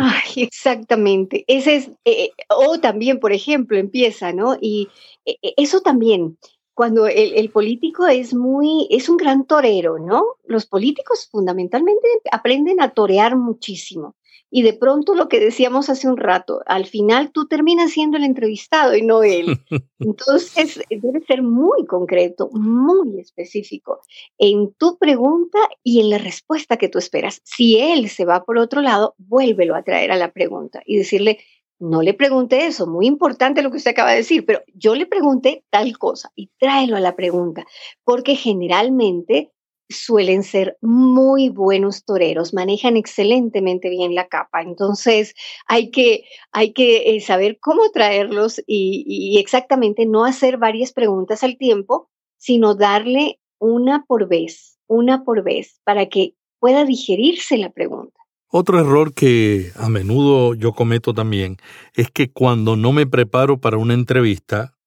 Ay, 0.00 0.44
exactamente. 0.44 1.44
Ese 1.48 1.74
es, 1.74 1.90
eh, 2.04 2.30
o 2.50 2.78
también, 2.78 3.18
por 3.18 3.32
ejemplo, 3.32 3.76
empieza, 3.76 4.32
¿no? 4.32 4.56
Y 4.60 4.88
eh, 5.26 5.36
eso 5.56 5.80
también, 5.80 6.38
cuando 6.72 7.08
el, 7.08 7.50
político 7.50 8.06
es 8.06 8.32
muy, 8.32 8.86
es 8.90 9.08
un 9.08 9.16
gran 9.16 9.44
torero, 9.44 9.98
¿no? 9.98 10.36
Los 10.44 10.66
políticos 10.66 11.28
fundamentalmente 11.28 12.08
aprenden 12.30 12.80
a 12.80 12.90
torear 12.90 13.36
muchísimo 13.36 14.14
y 14.50 14.62
de 14.62 14.72
pronto 14.72 15.14
lo 15.14 15.28
que 15.28 15.40
decíamos 15.40 15.90
hace 15.90 16.08
un 16.08 16.16
rato, 16.16 16.62
al 16.66 16.86
final 16.86 17.32
tú 17.32 17.46
terminas 17.46 17.90
siendo 17.90 18.16
el 18.16 18.24
entrevistado 18.24 18.96
y 18.96 19.02
no 19.02 19.22
él. 19.22 19.58
Entonces, 19.98 20.80
debe 20.88 21.20
ser 21.26 21.42
muy 21.42 21.84
concreto, 21.86 22.48
muy 22.52 23.20
específico 23.20 24.00
en 24.38 24.72
tu 24.74 24.96
pregunta 24.98 25.58
y 25.82 26.00
en 26.00 26.10
la 26.10 26.18
respuesta 26.18 26.76
que 26.76 26.88
tú 26.88 26.98
esperas. 26.98 27.40
Si 27.44 27.78
él 27.78 28.08
se 28.08 28.24
va 28.24 28.44
por 28.44 28.58
otro 28.58 28.80
lado, 28.80 29.14
vuélvelo 29.18 29.74
a 29.74 29.82
traer 29.82 30.12
a 30.12 30.16
la 30.16 30.32
pregunta 30.32 30.82
y 30.86 30.96
decirle, 30.96 31.38
no 31.78 32.02
le 32.02 32.14
pregunte 32.14 32.66
eso, 32.66 32.86
muy 32.86 33.06
importante 33.06 33.62
lo 33.62 33.70
que 33.70 33.76
usted 33.76 33.92
acaba 33.92 34.10
de 34.10 34.18
decir, 34.18 34.44
pero 34.44 34.62
yo 34.74 34.94
le 34.94 35.06
pregunté 35.06 35.64
tal 35.70 35.96
cosa 35.96 36.32
y 36.34 36.50
tráelo 36.58 36.96
a 36.96 37.00
la 37.00 37.14
pregunta, 37.14 37.66
porque 38.04 38.34
generalmente 38.34 39.52
suelen 39.88 40.42
ser 40.42 40.76
muy 40.80 41.48
buenos 41.48 42.04
toreros, 42.04 42.52
manejan 42.52 42.96
excelentemente 42.96 43.88
bien 43.88 44.14
la 44.14 44.28
capa. 44.28 44.62
Entonces 44.62 45.34
hay 45.66 45.90
que, 45.90 46.24
hay 46.52 46.72
que 46.72 47.16
eh, 47.16 47.20
saber 47.20 47.58
cómo 47.60 47.90
traerlos 47.90 48.60
y, 48.66 49.04
y, 49.06 49.38
exactamente 49.38 50.06
no 50.06 50.24
hacer 50.24 50.58
varias 50.58 50.92
preguntas 50.92 51.42
al 51.42 51.56
tiempo, 51.56 52.10
sino 52.36 52.74
darle 52.74 53.40
una 53.58 54.04
por 54.06 54.28
vez, 54.28 54.78
una 54.86 55.24
por 55.24 55.42
vez, 55.42 55.80
para 55.84 56.06
que 56.06 56.34
pueda 56.60 56.84
digerirse 56.84 57.56
la 57.56 57.70
pregunta. 57.70 58.18
Otro 58.50 58.80
error 58.80 59.12
que 59.12 59.72
a 59.76 59.88
menudo 59.88 60.54
yo 60.54 60.72
cometo 60.72 61.12
también 61.12 61.58
es 61.94 62.10
que 62.10 62.30
cuando 62.30 62.76
no 62.76 62.92
me 62.92 63.06
preparo 63.06 63.60
para 63.60 63.76
una 63.76 63.92
entrevista, 63.94 64.78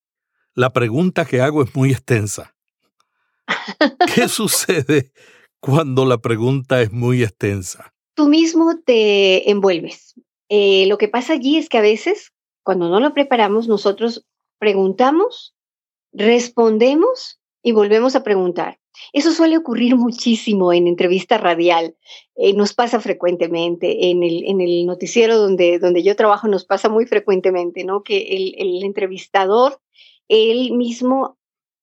la 0.55 0.73
pregunta 0.73 1.25
que 1.25 1.41
hago 1.41 1.61
es 1.63 1.75
muy 1.75 1.91
extensa. 1.91 2.55
¿Qué 4.15 4.28
sucede 4.28 5.12
cuando 5.60 6.06
la 6.06 6.17
pregunta 6.17 6.82
es 6.82 6.91
muy 6.91 7.24
extensa? 7.24 7.93
Tú 8.15 8.28
mismo 8.28 8.80
te 8.86 9.50
envuelves. 9.50 10.15
Eh, 10.50 10.86
lo 10.88 10.97
que 10.97 11.08
pasa 11.08 11.34
allí 11.34 11.58
es 11.58 11.69
que 11.69 11.78
a 11.78 11.82
veces, 11.82 12.34
cuando 12.63 12.89
no 12.89 13.00
lo 13.00 13.13
preparamos, 13.13 13.67
nosotros 13.67 14.26
preguntamos, 14.60 15.56
respondemos 16.12 17.39
y 17.63 17.71
volvemos 17.71 18.15
a 18.15 18.24
preguntar. 18.24 18.80
Eso 19.13 19.32
suele 19.32 19.58
ocurrir 19.58 19.95
muchísimo 19.97 20.74
en 20.74 20.88
entrevista 20.88 21.38
radial. 21.38 21.95
Eh, 22.36 22.54
nos 22.54 22.74
pasa 22.74 23.00
frecuentemente. 23.00 24.10
En 24.10 24.24
el, 24.24 24.86
noticiero 24.86 25.38
donde, 25.38 25.80
donde 25.80 26.04
yo 26.04 26.15
trabajo 26.15 26.47
nos 26.47 26.65
pasa 26.65 26.89
muy 26.89 27.06
frecuentemente, 27.06 27.84
¿no? 27.86 28.04
Que 28.04 28.36
el, 28.36 28.56
el 28.58 28.84
entrevistador, 28.84 29.80
él 30.28 30.74
mismo 30.74 31.38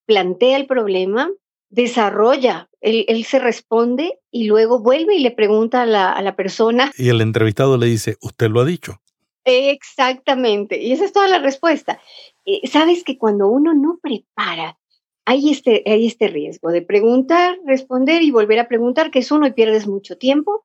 plantea 0.06 0.56
el 0.56 0.66
problema, 0.66 1.30
desarrolla, 1.70 2.68
él, 2.80 3.24
se 3.24 3.38
responde 3.38 4.18
y 4.30 4.44
luego 4.44 4.80
vuelve 4.80 5.16
y 5.16 5.20
le 5.20 5.30
pregunta 5.30 5.82
a 5.82 5.86
la, 5.86 6.12
a 6.12 6.22
la 6.22 6.36
persona. 6.36 6.92
Y 6.96 7.08
el 7.08 7.20
entrevistado 7.20 7.76
le 7.76 7.86
dice, 7.86 8.16
¿usted 8.20 8.48
lo 8.50 8.60
ha 8.60 8.64
dicho? 8.64 9.00
Exactamente, 9.44 10.80
y 10.80 10.92
esa 10.92 11.04
es 11.04 11.12
toda 11.12 11.28
la 11.28 11.38
respuesta. 11.38 12.00
Eh, 12.44 12.60
Sabes 12.68 13.02
que 13.02 13.16
cuando 13.16 13.48
uno 13.48 13.74
no 13.74 13.98
prepara, 14.02 14.78
hay 15.24 15.50
este, 15.50 15.82
hay 15.86 16.06
este 16.06 16.28
riesgo 16.28 16.70
de 16.70 16.82
preguntar, 16.82 17.58
responder 17.66 18.22
y 18.22 18.30
volver 18.30 18.58
a 18.58 18.68
preguntar, 18.68 19.10
que 19.10 19.20
es 19.20 19.30
uno 19.30 19.46
y 19.46 19.52
pierdes 19.52 19.86
mucho 19.86 20.16
tiempo. 20.16 20.64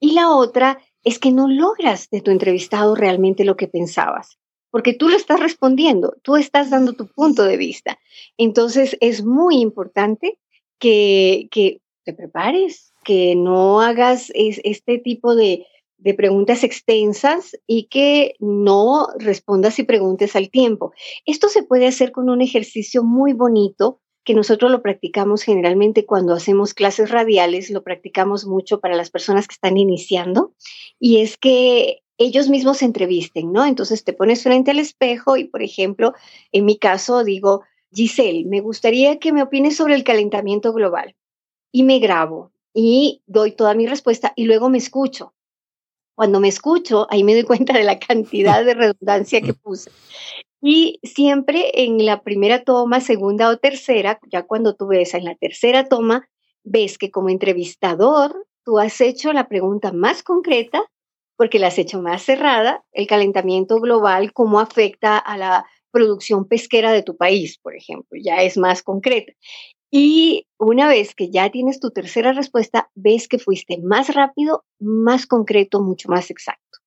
Y 0.00 0.12
la 0.12 0.30
otra 0.30 0.80
es 1.02 1.18
que 1.18 1.32
no 1.32 1.48
logras 1.48 2.10
de 2.10 2.20
tu 2.20 2.30
entrevistado 2.30 2.94
realmente 2.94 3.44
lo 3.44 3.56
que 3.56 3.68
pensabas 3.68 4.38
porque 4.74 4.92
tú 4.92 5.08
lo 5.08 5.16
estás 5.16 5.38
respondiendo, 5.38 6.16
tú 6.22 6.34
estás 6.34 6.68
dando 6.68 6.94
tu 6.94 7.06
punto 7.06 7.44
de 7.44 7.56
vista. 7.56 8.00
Entonces 8.36 8.96
es 9.00 9.24
muy 9.24 9.60
importante 9.60 10.40
que, 10.78 11.48
que 11.50 11.80
te 12.04 12.12
prepares, 12.12 12.92
que 13.04 13.34
no 13.34 13.80
hagas 13.80 14.30
este 14.34 14.98
tipo 14.98 15.34
de, 15.34 15.66
de 15.98 16.14
preguntas 16.14 16.64
extensas 16.64 17.56
y 17.66 17.84
que 17.84 18.34
no 18.38 19.08
respondas 19.18 19.78
y 19.78 19.84
preguntes 19.84 20.36
al 20.36 20.50
tiempo. 20.50 20.92
Esto 21.24 21.48
se 21.48 21.62
puede 21.62 21.86
hacer 21.86 22.12
con 22.12 22.28
un 22.28 22.42
ejercicio 22.42 23.02
muy 23.02 23.32
bonito 23.32 24.00
que 24.24 24.34
nosotros 24.34 24.70
lo 24.70 24.82
practicamos 24.82 25.42
generalmente 25.42 26.06
cuando 26.06 26.34
hacemos 26.34 26.74
clases 26.74 27.10
radiales, 27.10 27.70
lo 27.70 27.82
practicamos 27.82 28.46
mucho 28.46 28.80
para 28.80 28.96
las 28.96 29.10
personas 29.10 29.46
que 29.46 29.54
están 29.54 29.76
iniciando, 29.76 30.54
y 30.98 31.18
es 31.18 31.36
que 31.36 32.00
ellos 32.16 32.48
mismos 32.48 32.78
se 32.78 32.86
entrevisten, 32.86 33.52
¿no? 33.52 33.66
Entonces 33.66 34.04
te 34.04 34.12
pones 34.12 34.42
frente 34.42 34.70
al 34.70 34.78
espejo 34.78 35.36
y, 35.36 35.44
por 35.44 35.62
ejemplo, 35.62 36.14
en 36.52 36.64
mi 36.64 36.78
caso 36.78 37.24
digo, 37.24 37.62
Giselle, 37.94 38.44
me 38.46 38.60
gustaría 38.60 39.18
que 39.18 39.32
me 39.32 39.42
opines 39.42 39.76
sobre 39.76 39.94
el 39.94 40.04
calentamiento 40.04 40.72
global. 40.72 41.14
Y 41.72 41.82
me 41.82 41.98
grabo 41.98 42.52
y 42.72 43.22
doy 43.26 43.52
toda 43.52 43.74
mi 43.74 43.86
respuesta 43.86 44.32
y 44.36 44.44
luego 44.44 44.68
me 44.68 44.78
escucho. 44.78 45.34
Cuando 46.16 46.40
me 46.40 46.48
escucho, 46.48 47.06
ahí 47.10 47.24
me 47.24 47.34
doy 47.34 47.44
cuenta 47.44 47.72
de 47.72 47.84
la 47.84 47.98
cantidad 47.98 48.64
de 48.64 48.74
redundancia 48.74 49.40
que 49.40 49.54
puse. 49.54 49.90
Y 50.60 50.98
siempre 51.02 51.82
en 51.84 52.04
la 52.04 52.22
primera 52.22 52.64
toma, 52.64 53.00
segunda 53.00 53.50
o 53.50 53.58
tercera, 53.58 54.18
ya 54.30 54.44
cuando 54.44 54.74
tú 54.74 54.86
ves 54.86 55.14
en 55.14 55.24
la 55.24 55.34
tercera 55.34 55.88
toma, 55.88 56.28
ves 56.62 56.96
que 56.98 57.10
como 57.10 57.28
entrevistador 57.28 58.46
tú 58.64 58.78
has 58.78 59.00
hecho 59.00 59.32
la 59.32 59.48
pregunta 59.48 59.92
más 59.92 60.22
concreta 60.22 60.82
porque 61.36 61.58
la 61.58 61.66
has 61.68 61.78
hecho 61.78 62.00
más 62.00 62.22
cerrada, 62.22 62.84
el 62.92 63.06
calentamiento 63.06 63.78
global, 63.80 64.32
cómo 64.32 64.60
afecta 64.60 65.18
a 65.18 65.36
la 65.36 65.66
producción 65.94 66.46
pesquera 66.46 66.92
de 66.92 67.04
tu 67.04 67.16
país, 67.16 67.58
por 67.62 67.76
ejemplo, 67.76 68.18
ya 68.20 68.42
es 68.42 68.58
más 68.58 68.82
concreta. 68.82 69.32
Y 69.90 70.48
una 70.58 70.88
vez 70.88 71.14
que 71.14 71.30
ya 71.30 71.50
tienes 71.50 71.78
tu 71.78 71.92
tercera 71.92 72.32
respuesta, 72.32 72.90
ves 72.96 73.28
que 73.28 73.38
fuiste 73.38 73.78
más 73.80 74.12
rápido, 74.12 74.64
más 74.80 75.26
concreto, 75.26 75.80
mucho 75.80 76.08
más 76.08 76.32
exacto. 76.32 76.80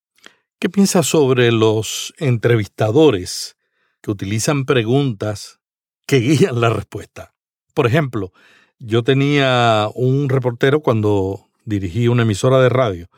¿Qué 0.60 0.68
piensas 0.68 1.06
sobre 1.06 1.50
los 1.50 2.12
entrevistadores 2.18 3.56
que 4.02 4.10
utilizan 4.10 4.66
preguntas 4.66 5.58
que 6.06 6.18
guían 6.20 6.60
la 6.60 6.68
respuesta? 6.68 7.34
Por 7.72 7.86
ejemplo, 7.86 8.32
yo 8.78 9.02
tenía 9.02 9.88
un 9.94 10.28
reportero 10.28 10.80
cuando 10.80 11.48
dirigí 11.64 12.08
una 12.08 12.24
emisora 12.24 12.60
de 12.60 12.68
radio 12.68 13.08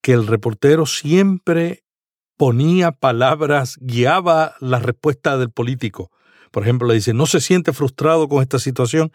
que 0.00 0.12
el 0.12 0.26
reportero 0.26 0.86
siempre 0.86 1.84
ponía 2.42 2.90
palabras, 2.90 3.78
guiaba 3.80 4.56
la 4.58 4.80
respuesta 4.80 5.38
del 5.38 5.52
político. 5.52 6.10
Por 6.50 6.64
ejemplo, 6.64 6.88
le 6.88 6.94
dice, 6.94 7.14
¿no 7.14 7.26
se 7.26 7.40
siente 7.40 7.72
frustrado 7.72 8.28
con 8.28 8.42
esta 8.42 8.58
situación? 8.58 9.12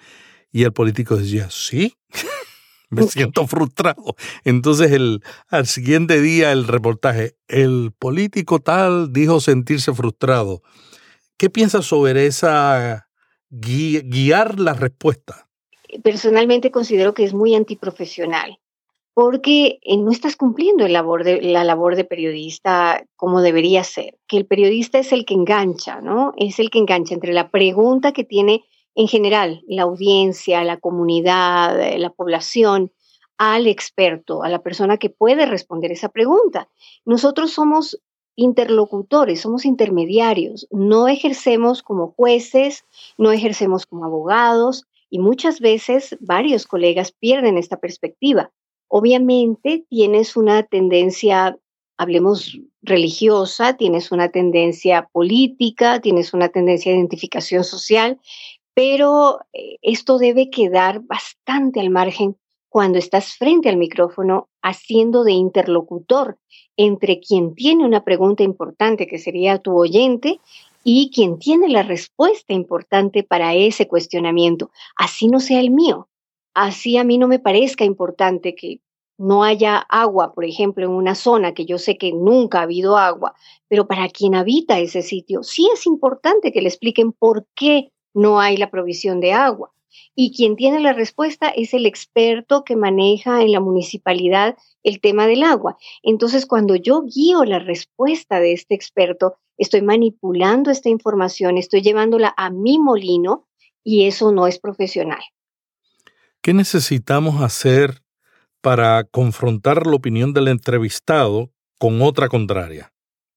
Y 0.49 0.63
el 0.63 0.71
político 0.71 1.17
decía, 1.17 1.49
sí, 1.49 1.97
me 2.89 3.03
siento 3.03 3.45
frustrado. 3.45 4.15
Entonces, 4.45 4.93
el, 4.93 5.23
al 5.49 5.67
siguiente 5.67 6.21
día, 6.21 6.53
el 6.53 6.69
reportaje, 6.69 7.35
el 7.49 7.91
político 7.99 8.59
tal 8.59 9.11
dijo 9.11 9.41
sentirse 9.41 9.93
frustrado. 9.93 10.61
¿Qué 11.35 11.49
piensas 11.49 11.85
sobre 11.85 12.27
esa 12.27 13.09
guiar 13.49 14.57
la 14.57 14.73
respuesta? 14.73 15.49
Personalmente 16.01 16.71
considero 16.71 17.13
que 17.13 17.25
es 17.25 17.33
muy 17.33 17.55
antiprofesional 17.55 18.57
porque 19.17 19.79
eh, 19.81 19.97
no 19.97 20.11
estás 20.11 20.35
cumpliendo 20.35 20.87
la 20.87 21.01
labor 21.63 21.95
de 21.95 22.03
periodista 22.03 23.03
como 23.15 23.41
debería 23.41 23.83
ser, 23.83 24.15
que 24.27 24.37
el 24.37 24.45
periodista 24.45 24.99
es 24.99 25.11
el 25.11 25.25
que 25.25 25.33
engancha, 25.33 26.01
¿no? 26.01 26.33
Es 26.37 26.59
el 26.59 26.69
que 26.69 26.77
engancha 26.77 27.15
entre 27.15 27.33
la 27.33 27.49
pregunta 27.49 28.11
que 28.11 28.23
tiene 28.23 28.63
en 28.93 29.07
general 29.07 29.63
la 29.67 29.81
audiencia, 29.81 30.63
la 30.63 30.77
comunidad, 30.77 31.81
eh, 31.81 31.97
la 31.97 32.11
población, 32.11 32.91
al 33.39 33.65
experto, 33.65 34.43
a 34.43 34.49
la 34.49 34.61
persona 34.61 34.97
que 34.97 35.09
puede 35.09 35.47
responder 35.47 35.91
esa 35.91 36.09
pregunta. 36.09 36.69
Nosotros 37.03 37.51
somos 37.51 37.99
interlocutores, 38.35 39.41
somos 39.41 39.65
intermediarios, 39.65 40.67
no 40.69 41.07
ejercemos 41.07 41.81
como 41.81 42.11
jueces, 42.11 42.85
no 43.17 43.31
ejercemos 43.31 43.87
como 43.87 44.05
abogados 44.05 44.85
y 45.09 45.17
muchas 45.17 45.59
veces 45.59 46.15
varios 46.19 46.67
colegas 46.67 47.13
pierden 47.13 47.57
esta 47.57 47.77
perspectiva 47.77 48.51
Obviamente 48.87 49.85
tienes 49.89 50.37
una 50.37 50.63
tendencia, 50.63 51.57
hablemos 51.97 52.57
religiosa, 52.81 53.75
tienes 53.75 54.11
una 54.11 54.29
tendencia 54.29 55.09
política, 55.11 55.99
tienes 55.99 56.33
una 56.33 56.49
tendencia 56.49 56.91
de 56.91 56.97
identificación 56.99 57.63
social, 57.63 58.19
pero 58.73 59.39
eh, 59.53 59.77
esto 59.81 60.17
debe 60.17 60.49
quedar 60.49 61.01
bastante 61.01 61.79
al 61.79 61.89
margen 61.89 62.37
cuando 62.69 62.99
estás 62.99 63.33
frente 63.35 63.69
al 63.69 63.77
micrófono 63.77 64.49
haciendo 64.61 65.23
de 65.23 65.31
interlocutor 65.31 66.37
entre 66.75 67.19
quien 67.19 67.55
tiene 67.55 67.85
una 67.85 68.03
pregunta 68.03 68.43
importante, 68.43 69.07
que 69.07 69.17
sería 69.17 69.57
tu 69.57 69.75
oyente, 69.75 70.39
y 70.83 71.11
quien 71.13 71.37
tiene 71.39 71.67
la 71.67 71.83
respuesta 71.83 72.53
importante 72.53 73.23
para 73.23 73.53
ese 73.55 73.87
cuestionamiento, 73.87 74.71
así 74.95 75.27
no 75.27 75.41
sea 75.41 75.59
el 75.59 75.71
mío, 75.71 76.07
así 76.57 76.97
a 76.97 77.03
mí 77.03 77.19
no 77.19 77.27
me 77.27 77.37
parezca 77.37 77.85
importante 77.85 78.55
que 78.55 78.81
no 79.19 79.43
haya 79.43 79.77
agua, 79.77 80.33
por 80.33 80.43
ejemplo, 80.43 80.85
en 80.85 80.91
una 80.91 81.13
zona 81.13 81.53
que 81.53 81.65
yo 81.65 81.77
sé 81.77 81.97
que 81.97 82.11
nunca 82.13 82.59
ha 82.59 82.63
habido 82.63 82.97
agua, 82.97 83.35
pero 83.67 83.87
para 83.87 84.09
quien 84.09 84.33
habita 84.33 84.79
ese 84.79 85.03
sitio, 85.03 85.43
sí 85.43 85.69
es 85.71 85.85
importante 85.85 86.51
que 86.51 86.61
le 86.61 86.69
expliquen 86.69 87.11
por 87.11 87.45
qué 87.55 87.91
no 88.13 88.39
hay 88.39 88.57
la 88.57 88.71
provisión 88.71 89.19
de 89.19 89.33
agua. 89.33 89.71
Y 90.15 90.35
quien 90.35 90.55
tiene 90.55 90.79
la 90.79 90.93
respuesta 90.93 91.49
es 91.49 91.73
el 91.73 91.85
experto 91.85 92.63
que 92.63 92.75
maneja 92.75 93.41
en 93.41 93.51
la 93.51 93.59
municipalidad 93.59 94.55
el 94.83 94.99
tema 94.99 95.27
del 95.27 95.43
agua. 95.43 95.77
Entonces, 96.01 96.45
cuando 96.47 96.75
yo 96.75 97.03
guío 97.03 97.43
la 97.45 97.59
respuesta 97.59 98.39
de 98.39 98.53
este 98.53 98.73
experto, 98.73 99.35
estoy 99.57 99.83
manipulando 99.83 100.71
esta 100.71 100.89
información, 100.89 101.57
estoy 101.57 101.81
llevándola 101.81 102.33
a 102.35 102.49
mi 102.49 102.79
molino 102.79 103.47
y 103.83 104.05
eso 104.05 104.31
no 104.31 104.47
es 104.47 104.59
profesional. 104.59 105.21
¿Qué 106.47 106.53
necesitamos 106.53 107.41
hacer 107.41 108.03
para 108.61 109.03
confrontar 109.03 109.85
la 109.85 109.97
opinión 109.97 110.31
del 110.31 110.47
entrevistado 110.47 111.51
con 111.77 112.01
otra 112.01 112.29
contraria? 112.29 112.93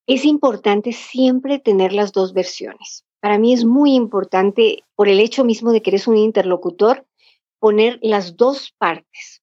Es 0.07 0.25
importante 0.25 0.92
siempre 0.92 1.59
tener 1.59 1.92
las 1.92 2.12
dos 2.12 2.33
versiones. 2.33 3.05
Para 3.18 3.37
mí 3.37 3.53
es 3.53 3.64
muy 3.64 3.96
importante, 3.96 4.85
por 4.94 5.09
el 5.09 5.18
hecho 5.18 5.42
mismo 5.42 5.73
de 5.73 5.83
que 5.83 5.90
eres 5.90 6.07
un 6.07 6.18
interlocutor, 6.18 7.05
poner 7.59 7.99
las 8.01 8.37
dos 8.37 8.73
partes. 8.79 9.42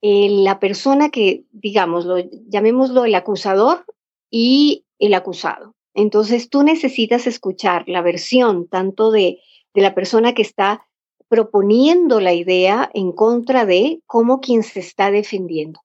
Eh, 0.00 0.28
la 0.30 0.60
persona 0.60 1.10
que, 1.10 1.44
digamos, 1.50 2.06
llamémoslo 2.46 3.04
el 3.04 3.16
acusador 3.16 3.84
y 4.30 4.84
el 5.00 5.14
acusado. 5.14 5.74
Entonces 5.92 6.48
tú 6.50 6.62
necesitas 6.62 7.26
escuchar 7.26 7.82
la 7.88 8.00
versión 8.00 8.68
tanto 8.68 9.10
de, 9.10 9.40
de 9.74 9.82
la 9.82 9.92
persona 9.92 10.34
que 10.34 10.42
está 10.42 10.86
proponiendo 11.32 12.20
la 12.20 12.34
idea 12.34 12.90
en 12.92 13.10
contra 13.10 13.64
de 13.64 14.02
cómo 14.04 14.42
quien 14.42 14.62
se 14.62 14.80
está 14.80 15.10
defendiendo. 15.10 15.80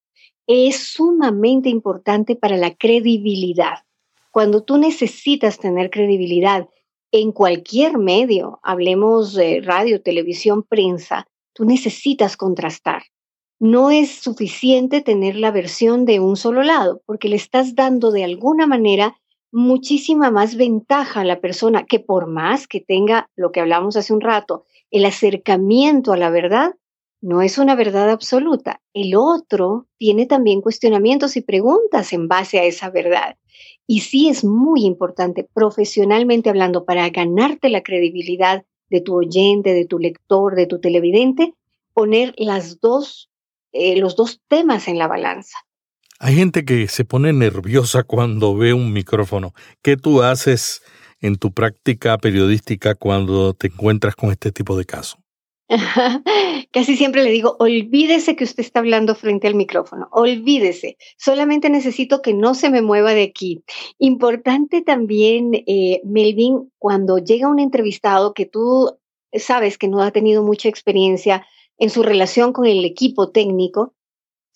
Es 0.46 0.90
sumamente 0.90 1.70
importante 1.70 2.36
para 2.36 2.58
la 2.58 2.76
credibilidad. 2.76 3.86
Cuando 4.30 4.64
tú 4.64 4.78
necesitas 4.78 5.58
tener 5.58 5.90
credibilidad 5.90 6.68
en 7.14 7.32
cualquier 7.32 7.98
medio, 7.98 8.60
hablemos 8.62 9.36
de 9.36 9.62
radio, 9.62 10.02
televisión, 10.02 10.64
prensa, 10.64 11.30
tú 11.54 11.64
necesitas 11.64 12.36
contrastar. 12.36 13.04
No 13.58 13.90
es 13.90 14.12
suficiente 14.12 15.00
tener 15.00 15.38
la 15.38 15.52
versión 15.52 16.04
de 16.04 16.20
un 16.20 16.36
solo 16.36 16.62
lado, 16.62 17.02
porque 17.06 17.30
le 17.30 17.38
estás 17.38 17.74
dando 17.74 18.12
de 18.12 18.26
alguna 18.26 18.68
manera 18.68 19.16
muchísima 19.54 20.30
más 20.30 20.58
ventaja 20.58 21.22
a 21.22 21.26
la 21.26 21.40
persona 21.40 21.86
que 21.86 22.02
por 22.02 22.28
más 22.28 22.68
que 22.68 22.82
tenga 22.82 23.30
lo 23.38 23.54
que 23.54 23.62
hablamos 23.62 23.96
hace 23.96 24.12
un 24.12 24.20
rato, 24.20 24.66
el 24.92 25.06
acercamiento 25.06 26.14
a 26.14 26.18
la 26.18 26.30
verdad 26.30 26.76
no 27.22 27.42
es 27.42 27.58
una 27.58 27.76
verdad 27.76 28.10
absoluta. 28.10 28.82
El 28.94 29.16
otro 29.16 29.88
tiene 29.98 30.26
también 30.26 30.62
cuestionamientos 30.62 31.36
y 31.36 31.42
preguntas 31.42 32.14
en 32.14 32.28
base 32.28 32.60
a 32.60 32.64
esa 32.64 32.90
verdad. 32.90 33.38
Y 33.88 34.02
sí 34.02 34.30
es 34.30 34.44
muy 34.44 34.86
importante, 34.86 35.48
profesionalmente 35.54 36.50
hablando, 36.50 36.86
para 36.86 37.10
ganarte 37.10 37.70
la 37.70 37.82
credibilidad 37.82 38.66
de 38.90 39.02
tu 39.02 39.16
oyente, 39.16 39.74
de 39.74 39.86
tu 39.86 40.00
lector, 40.00 40.56
de 40.56 40.68
tu 40.68 40.80
televidente, 40.80 41.54
poner 41.94 42.36
eh, 42.38 43.96
los 43.98 44.16
dos 44.16 44.42
temas 44.48 44.88
en 44.88 44.98
la 44.98 45.08
balanza. 45.08 45.58
Hay 46.20 46.36
gente 46.36 46.66
que 46.66 46.88
se 46.88 47.06
pone 47.06 47.32
nerviosa 47.34 48.04
cuando 48.04 48.56
ve 48.56 48.74
un 48.74 48.92
micrófono. 48.92 49.54
¿Qué 49.82 49.98
tú 49.98 50.24
haces 50.24 50.82
en 51.22 51.36
tu 51.38 51.52
práctica 51.52 52.18
periodística 52.18 52.96
cuando 52.96 53.54
te 53.54 53.68
encuentras 53.68 54.16
con 54.16 54.32
este 54.32 54.52
tipo 54.52 54.78
de 54.78 54.86
casos? 54.86 55.20
Casi 56.72 56.96
siempre 56.96 57.24
le 57.24 57.32
digo, 57.32 57.58
olvídese 57.60 58.36
que 58.36 58.46
usted 58.46 58.64
está 58.64 58.80
hablando 58.80 59.16
frente 59.16 59.48
al 59.48 59.56
micrófono, 59.56 60.08
olvídese, 60.12 60.98
solamente 61.18 61.70
necesito 61.70 62.22
que 62.22 62.34
no 62.34 62.56
se 62.56 62.70
me 62.70 62.82
mueva 62.82 63.14
de 63.14 63.24
aquí. 63.24 63.64
Importante 63.98 64.82
también, 64.82 65.52
eh, 65.68 66.00
Melvin, 66.06 66.72
cuando 66.78 67.18
llega 67.18 67.50
un 67.50 67.60
entrevistado 67.60 68.34
que 68.34 68.46
tú 68.46 68.98
sabes 69.34 69.78
que 69.78 69.90
no 69.90 70.02
ha 70.02 70.12
tenido 70.12 70.42
mucha 70.42 70.70
experiencia 70.70 71.46
en 71.78 71.90
su 71.90 72.02
relación 72.02 72.54
con 72.54 72.66
el 72.66 72.86
equipo 72.86 73.30
técnico, 73.32 73.94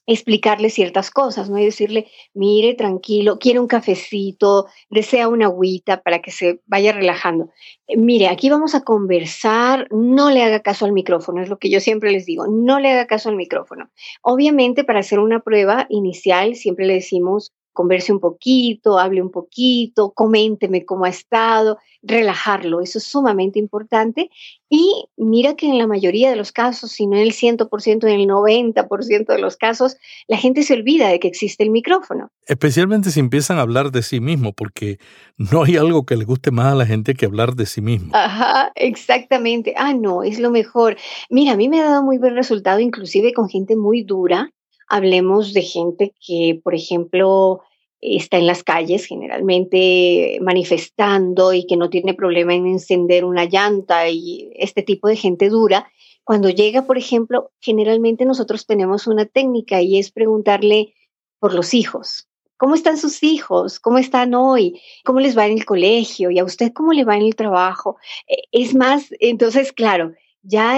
explicarle 0.05 0.69
ciertas 0.69 1.11
cosas, 1.11 1.49
¿no? 1.49 1.57
Y 1.57 1.65
decirle, 1.65 2.07
mire, 2.33 2.73
tranquilo, 2.73 3.37
quiere 3.39 3.59
un 3.59 3.67
cafecito, 3.67 4.67
desea 4.89 5.27
una 5.27 5.45
agüita 5.45 6.01
para 6.01 6.21
que 6.21 6.31
se 6.31 6.61
vaya 6.65 6.91
relajando. 6.91 7.49
Eh, 7.87 7.97
mire, 7.97 8.27
aquí 8.27 8.49
vamos 8.49 8.75
a 8.75 8.83
conversar, 8.83 9.87
no 9.91 10.29
le 10.31 10.43
haga 10.43 10.61
caso 10.61 10.85
al 10.85 10.91
micrófono, 10.91 11.41
es 11.41 11.49
lo 11.49 11.59
que 11.59 11.69
yo 11.69 11.79
siempre 11.79 12.11
les 12.11 12.25
digo, 12.25 12.47
no 12.47 12.79
le 12.79 12.91
haga 12.91 13.07
caso 13.07 13.29
al 13.29 13.35
micrófono. 13.35 13.89
Obviamente, 14.21 14.83
para 14.83 14.99
hacer 14.99 15.19
una 15.19 15.41
prueba 15.41 15.85
inicial, 15.89 16.55
siempre 16.55 16.85
le 16.85 16.95
decimos, 16.95 17.53
converse 17.73 18.12
un 18.12 18.19
poquito, 18.19 18.99
hable 18.99 19.21
un 19.21 19.31
poquito, 19.31 20.12
coménteme 20.12 20.86
cómo 20.86 21.05
ha 21.05 21.10
estado, 21.10 21.77
relajarlo, 22.03 22.81
eso 22.81 22.97
es 22.97 23.03
sumamente 23.03 23.60
importante. 23.60 24.29
Y 24.69 25.05
mira 25.17 25.55
que 25.55 25.67
en 25.67 25.77
la 25.77 25.88
mayoría 25.88 26.29
de 26.29 26.36
los 26.36 26.51
casos, 26.51 26.91
si 26.91 27.05
no 27.05 27.17
en 27.17 27.23
el 27.23 27.34
100%, 27.34 28.07
en 28.07 28.19
el 28.19 28.27
90% 28.27 29.25
de 29.25 29.39
los 29.39 29.57
casos, 29.57 29.97
la 30.27 30.38
gente 30.38 30.63
se 30.63 30.73
olvida 30.73 31.10
de 31.10 31.19
que 31.19 31.27
existe 31.27 31.63
el 31.63 31.69
micrófono. 31.69 32.29
Especialmente 32.47 33.12
si 33.12 33.19
empiezan 33.19 33.57
a 33.57 33.62
hablar 33.62 33.91
de 33.91 34.01
sí 34.01 34.19
mismo, 34.19 34.53
porque 34.53 34.97
no 35.38 35.63
hay 35.63 35.77
algo 35.77 36.05
que 36.05 36.15
le 36.15 36.25
guste 36.25 36.51
más 36.51 36.73
a 36.73 36.75
la 36.75 36.86
gente 36.86 37.13
que 37.13 37.25
hablar 37.25 37.55
de 37.55 37.65
sí 37.65 37.81
mismo. 37.81 38.12
Ajá, 38.15 38.71
exactamente. 38.75 39.73
Ah, 39.77 39.93
no, 39.93 40.23
es 40.23 40.39
lo 40.39 40.51
mejor. 40.51 40.97
Mira, 41.29 41.53
a 41.53 41.57
mí 41.57 41.69
me 41.69 41.81
ha 41.81 41.86
dado 41.86 42.03
muy 42.03 42.17
buen 42.17 42.36
resultado, 42.36 42.79
inclusive 42.79 43.34
con 43.34 43.49
gente 43.49 43.75
muy 43.75 44.03
dura, 44.03 44.51
hablemos 44.91 45.54
de 45.54 45.62
gente 45.62 46.13
que, 46.19 46.60
por 46.62 46.75
ejemplo, 46.75 47.62
está 48.01 48.38
en 48.38 48.45
las 48.45 48.62
calles 48.62 49.06
generalmente 49.06 50.38
manifestando 50.41 51.54
y 51.54 51.65
que 51.65 51.77
no 51.77 51.89
tiene 51.89 52.13
problema 52.13 52.54
en 52.54 52.67
encender 52.67 53.23
una 53.23 53.45
llanta 53.45 54.10
y 54.10 54.51
este 54.56 54.84
tipo 54.84 55.08
de 55.08 55.15
gente 55.15 55.47
dura. 55.47 55.89
Cuando 56.25 56.49
llega, 56.49 56.82
por 56.82 56.97
ejemplo, 56.97 57.51
generalmente 57.62 58.25
nosotros 58.25 58.65
tenemos 58.65 59.08
una 59.08 59.25
técnica 59.25 59.82
y 59.82 59.97
es 59.97 60.12
preguntarle 60.12 60.93
por 61.39 61.54
los 61.54 61.73
hijos. 61.73 62.27
¿Cómo 62.58 62.75
están 62.75 62.97
sus 62.97 63.23
hijos? 63.23 63.80
¿Cómo 63.80 63.97
están 63.97 64.36
hoy? 64.36 64.82
¿Cómo 65.06 65.21
les 65.21 65.38
va 65.38 65.47
en 65.47 65.54
el 65.54 65.65
colegio? 65.65 66.32
¿Y 66.32 66.39
a 66.39 66.43
usted 66.43 66.73
cómo 66.73 66.91
le 66.91 67.06
va 67.06 67.15
en 67.15 67.23
el 67.23 67.36
trabajo? 67.36 67.95
Eh, 68.27 68.43
es 68.51 68.75
más, 68.75 69.08
entonces, 69.21 69.71
claro, 69.71 70.12
ya 70.43 70.77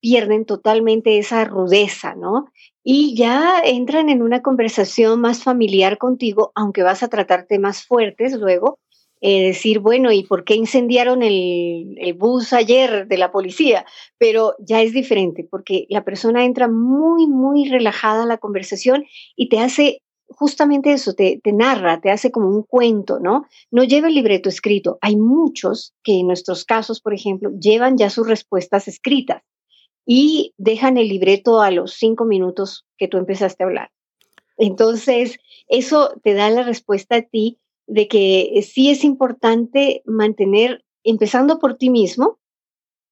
pierden 0.00 0.44
totalmente 0.44 1.18
esa 1.18 1.44
rudeza, 1.44 2.14
¿no? 2.14 2.50
Y 2.82 3.14
ya 3.14 3.60
entran 3.64 4.08
en 4.08 4.22
una 4.22 4.42
conversación 4.42 5.20
más 5.20 5.42
familiar 5.42 5.98
contigo, 5.98 6.52
aunque 6.54 6.82
vas 6.82 7.02
a 7.02 7.08
tratar 7.08 7.46
temas 7.46 7.84
fuertes 7.84 8.32
luego, 8.32 8.78
eh, 9.20 9.48
decir, 9.48 9.80
bueno, 9.80 10.12
¿y 10.12 10.22
por 10.22 10.44
qué 10.44 10.54
incendiaron 10.54 11.22
el, 11.22 12.14
bus 12.16 12.54
ayer 12.54 13.06
de 13.06 13.18
la 13.18 13.30
policía? 13.30 13.84
Pero 14.16 14.54
ya 14.58 14.80
es 14.80 14.92
diferente, 14.92 15.46
porque 15.48 15.86
la 15.90 16.04
persona 16.04 16.44
entra 16.44 16.68
muy, 16.68 17.26
muy 17.26 17.68
relajada 17.68 18.22
a 18.22 18.26
la 18.26 18.38
conversación 18.38 19.04
y 19.36 19.50
te 19.50 19.58
hace 19.58 20.00
justamente 20.28 20.92
eso, 20.92 21.12
te, 21.14 21.40
te 21.42 21.52
narra, 21.52 22.00
te 22.00 22.10
hace 22.10 22.30
como 22.30 22.48
un 22.48 22.62
cuento, 22.62 23.18
¿no? 23.20 23.44
No 23.70 23.84
lleva 23.84 24.08
el 24.08 24.14
libreto 24.14 24.48
escrito. 24.48 24.98
Hay 25.02 25.16
muchos 25.16 25.92
que 26.02 26.20
en 26.20 26.28
nuestros 26.28 26.64
casos, 26.64 27.00
por 27.00 27.12
ejemplo, 27.12 27.50
llevan 27.60 27.98
ya 27.98 28.08
sus 28.08 28.26
respuestas 28.26 28.88
escritas 28.88 29.42
y 30.06 30.54
dejan 30.56 30.96
el 30.96 31.08
libreto 31.08 31.60
a 31.60 31.70
los 31.70 31.94
cinco 31.94 32.24
minutos 32.24 32.86
que 32.96 33.08
tú 33.08 33.18
empezaste 33.18 33.62
a 33.62 33.66
hablar. 33.66 33.90
Entonces, 34.56 35.38
eso 35.68 36.20
te 36.22 36.34
da 36.34 36.50
la 36.50 36.62
respuesta 36.62 37.16
a 37.16 37.22
ti 37.22 37.58
de 37.86 38.08
que 38.08 38.62
sí 38.62 38.90
es 38.90 39.04
importante 39.04 40.02
mantener, 40.04 40.84
empezando 41.02 41.58
por 41.58 41.76
ti 41.76 41.90
mismo, 41.90 42.38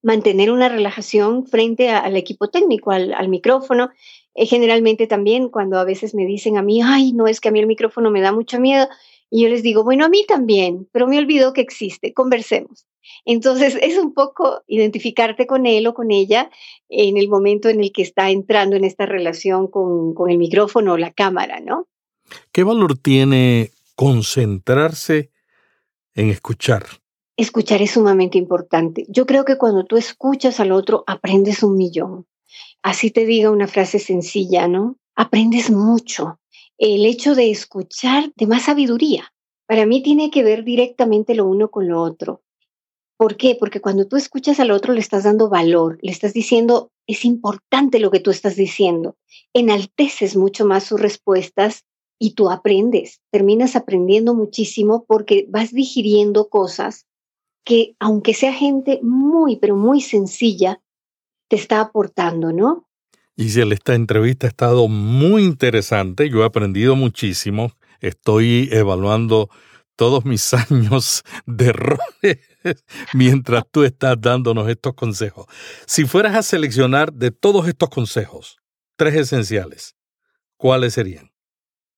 mantener 0.01 0.51
una 0.51 0.69
relajación 0.69 1.45
frente 1.45 1.89
al 1.89 2.15
equipo 2.15 2.49
técnico, 2.49 2.91
al, 2.91 3.29
micrófono. 3.29 3.89
Eh, 4.35 4.45
generalmente 4.45 5.07
también 5.07 5.49
cuando 5.49 5.79
a 5.79 5.83
veces 5.83 6.15
me 6.15 6.25
dicen 6.25 6.57
a 6.57 6.61
mí, 6.61 6.81
ay, 6.81 7.11
no 7.13 7.27
es 7.27 7.41
que 7.41 7.49
a 7.49 7.51
mí 7.51 7.59
el 7.59 7.67
micrófono 7.67 8.11
me 8.11 8.21
da 8.21 8.31
mucho 8.31 8.59
miedo, 8.59 8.87
y 9.29 9.43
yo 9.43 9.49
les 9.49 9.63
digo, 9.63 9.83
bueno, 9.83 10.05
a 10.05 10.09
mí 10.09 10.25
también, 10.27 10.87
pero 10.91 11.07
me 11.07 11.17
olvidó 11.17 11.53
que 11.53 11.61
existe, 11.61 12.13
conversemos. 12.13 12.87
Entonces, 13.25 13.77
es 13.81 13.97
un 13.97 14.13
poco 14.13 14.63
identificarte 14.67 15.47
con 15.47 15.65
él 15.65 15.87
o 15.87 15.93
con 15.93 16.11
ella 16.11 16.49
en 16.89 17.17
el 17.17 17.29
momento 17.29 17.69
en 17.69 17.81
el 17.83 17.91
que 17.91 18.01
está 18.01 18.29
entrando 18.29 18.75
en 18.75 18.83
esta 18.83 19.05
relación 19.05 19.67
con, 19.67 20.13
con 20.13 20.29
el 20.29 20.37
micrófono 20.37 20.93
o 20.93 20.97
la 20.97 21.11
cámara, 21.11 21.59
¿no? 21.59 21.87
¿Qué 22.51 22.63
valor 22.63 22.97
tiene 22.97 23.71
concentrarse 23.95 25.31
en 26.13 26.29
escuchar? 26.29 26.85
Escuchar 27.37 27.81
es 27.81 27.91
sumamente 27.91 28.37
importante. 28.37 29.05
Yo 29.07 29.25
creo 29.25 29.45
que 29.45 29.57
cuando 29.57 29.85
tú 29.85 29.97
escuchas 29.97 30.59
al 30.59 30.71
otro, 30.71 31.03
aprendes 31.07 31.63
un 31.63 31.77
millón. 31.77 32.27
Así 32.81 33.11
te 33.11 33.25
diga 33.25 33.49
una 33.49 33.67
frase 33.67 33.99
sencilla, 33.99 34.67
¿no? 34.67 34.97
Aprendes 35.15 35.71
mucho. 35.71 36.38
El 36.81 37.05
hecho 37.05 37.35
de 37.35 37.51
escuchar 37.51 38.31
de 38.37 38.47
más 38.47 38.63
sabiduría 38.63 39.33
Para 39.67 39.85
mí 39.85 40.01
tiene 40.01 40.31
que 40.31 40.43
ver 40.43 40.63
directamente 40.63 41.35
lo 41.35 41.45
uno 41.45 41.69
con 41.69 41.89
lo 41.89 42.01
otro. 42.01 42.41
¿Por 43.17 43.35
qué? 43.35 43.57
Porque 43.59 43.81
cuando 43.81 44.07
tú 44.07 44.15
escuchas 44.15 44.61
al 44.61 44.71
otro 44.71 44.93
le 44.93 45.01
estás 45.01 45.25
dando 45.25 45.49
valor, 45.49 45.99
le 46.01 46.09
estás 46.09 46.31
diciendo, 46.31 46.89
es 47.05 47.25
importante 47.25 47.99
lo 47.99 48.11
que 48.11 48.21
tú 48.21 48.31
estás 48.31 48.55
diciendo, 48.55 49.17
enalteces 49.53 50.37
mucho 50.37 50.65
más 50.65 50.85
sus 50.85 51.01
respuestas 51.01 51.83
y 52.17 52.33
tú 52.35 52.49
aprendes, 52.49 53.19
terminas 53.29 53.75
aprendiendo 53.75 54.33
muchísimo 54.33 55.03
porque 55.05 55.47
vas 55.49 55.73
digiriendo 55.73 56.47
cosas 56.47 57.07
que, 57.65 57.97
aunque 57.99 58.33
sea 58.33 58.53
gente 58.53 59.01
muy, 59.03 59.57
pero 59.57 59.75
muy 59.75 59.99
sencilla, 59.99 60.81
te 61.49 61.57
está 61.57 61.81
aportando, 61.81 62.53
¿no? 62.53 62.88
Giselle, 63.39 63.73
esta 63.73 63.95
entrevista 63.95 64.47
ha 64.47 64.49
estado 64.49 64.89
muy 64.89 65.45
interesante, 65.45 66.29
yo 66.29 66.41
he 66.41 66.45
aprendido 66.45 66.97
muchísimo, 66.97 67.71
estoy 68.01 68.67
evaluando 68.69 69.49
todos 69.95 70.25
mis 70.25 70.53
años 70.69 71.23
de 71.45 71.67
errores 71.67 72.39
mientras 73.13 73.63
tú 73.71 73.85
estás 73.85 74.19
dándonos 74.19 74.67
estos 74.67 74.93
consejos. 74.93 75.45
Si 75.87 76.03
fueras 76.03 76.35
a 76.35 76.43
seleccionar 76.43 77.13
de 77.13 77.31
todos 77.31 77.69
estos 77.69 77.89
consejos, 77.89 78.57
tres 78.97 79.15
esenciales, 79.15 79.95
¿cuáles 80.57 80.95
serían? 80.95 81.31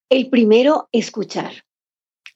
El 0.09 0.29
primero, 0.29 0.89
escuchar. 0.91 1.53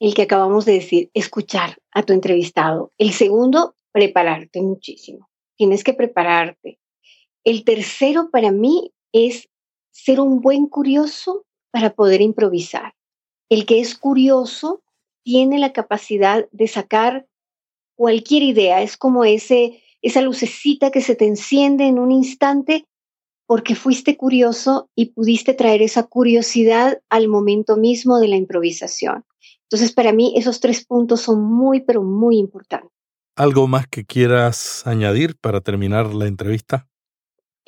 El 0.00 0.14
que 0.14 0.22
acabamos 0.22 0.64
de 0.64 0.72
decir, 0.72 1.10
escuchar 1.14 1.78
a 1.92 2.02
tu 2.02 2.12
entrevistado. 2.12 2.92
El 2.98 3.12
segundo, 3.12 3.76
prepararte 3.92 4.62
muchísimo. 4.62 5.30
Tienes 5.56 5.84
que 5.84 5.94
prepararte. 5.94 6.80
El 7.44 7.62
tercero 7.62 8.30
para 8.32 8.50
mí 8.50 8.92
es 9.16 9.48
ser 9.90 10.20
un 10.20 10.40
buen 10.40 10.66
curioso 10.66 11.44
para 11.70 11.94
poder 11.94 12.20
improvisar. 12.20 12.94
El 13.48 13.66
que 13.66 13.80
es 13.80 13.96
curioso 13.96 14.82
tiene 15.24 15.58
la 15.58 15.72
capacidad 15.72 16.48
de 16.52 16.68
sacar 16.68 17.26
cualquier 17.96 18.42
idea. 18.42 18.82
Es 18.82 18.96
como 18.96 19.24
ese, 19.24 19.82
esa 20.02 20.20
lucecita 20.20 20.90
que 20.90 21.00
se 21.00 21.16
te 21.16 21.26
enciende 21.26 21.86
en 21.86 21.98
un 21.98 22.12
instante 22.12 22.86
porque 23.46 23.74
fuiste 23.74 24.16
curioso 24.16 24.90
y 24.94 25.06
pudiste 25.06 25.54
traer 25.54 25.82
esa 25.82 26.04
curiosidad 26.04 27.00
al 27.08 27.28
momento 27.28 27.76
mismo 27.76 28.18
de 28.18 28.28
la 28.28 28.36
improvisación. 28.36 29.24
Entonces, 29.62 29.92
para 29.92 30.12
mí, 30.12 30.34
esos 30.36 30.60
tres 30.60 30.84
puntos 30.84 31.22
son 31.22 31.42
muy, 31.42 31.80
pero 31.80 32.02
muy 32.02 32.38
importantes. 32.38 32.90
¿Algo 33.36 33.68
más 33.68 33.86
que 33.86 34.04
quieras 34.04 34.86
añadir 34.86 35.36
para 35.36 35.60
terminar 35.60 36.14
la 36.14 36.26
entrevista? 36.26 36.88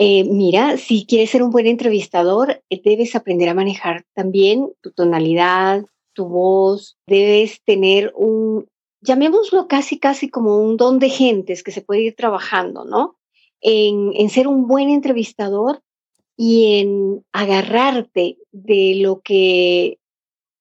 Eh, 0.01 0.23
mira, 0.25 0.77
si 0.77 1.05
quieres 1.07 1.31
ser 1.31 1.43
un 1.43 1.51
buen 1.51 1.67
entrevistador, 1.67 2.63
eh, 2.71 2.81
debes 2.85 3.17
aprender 3.17 3.49
a 3.49 3.55
manejar 3.55 4.07
también 4.15 4.73
tu 4.81 4.93
tonalidad, 4.93 5.85
tu 6.13 6.27
voz, 6.27 6.97
debes 7.09 7.61
tener 7.65 8.13
un, 8.15 8.69
llamémoslo 9.01 9.67
casi, 9.67 9.99
casi 9.99 10.31
como 10.31 10.59
un 10.59 10.77
don 10.77 11.01
de 11.01 11.09
gentes 11.09 11.65
que 11.65 11.73
se 11.73 11.83
puede 11.83 12.03
ir 12.03 12.15
trabajando, 12.15 12.85
¿no? 12.85 13.17
En, 13.61 14.13
en 14.15 14.31
ser 14.31 14.47
un 14.47 14.69
buen 14.69 14.89
entrevistador 14.89 15.83
y 16.37 16.79
en 16.79 17.25
agarrarte 17.33 18.39
de 18.53 18.95
lo 19.01 19.21
que 19.21 19.99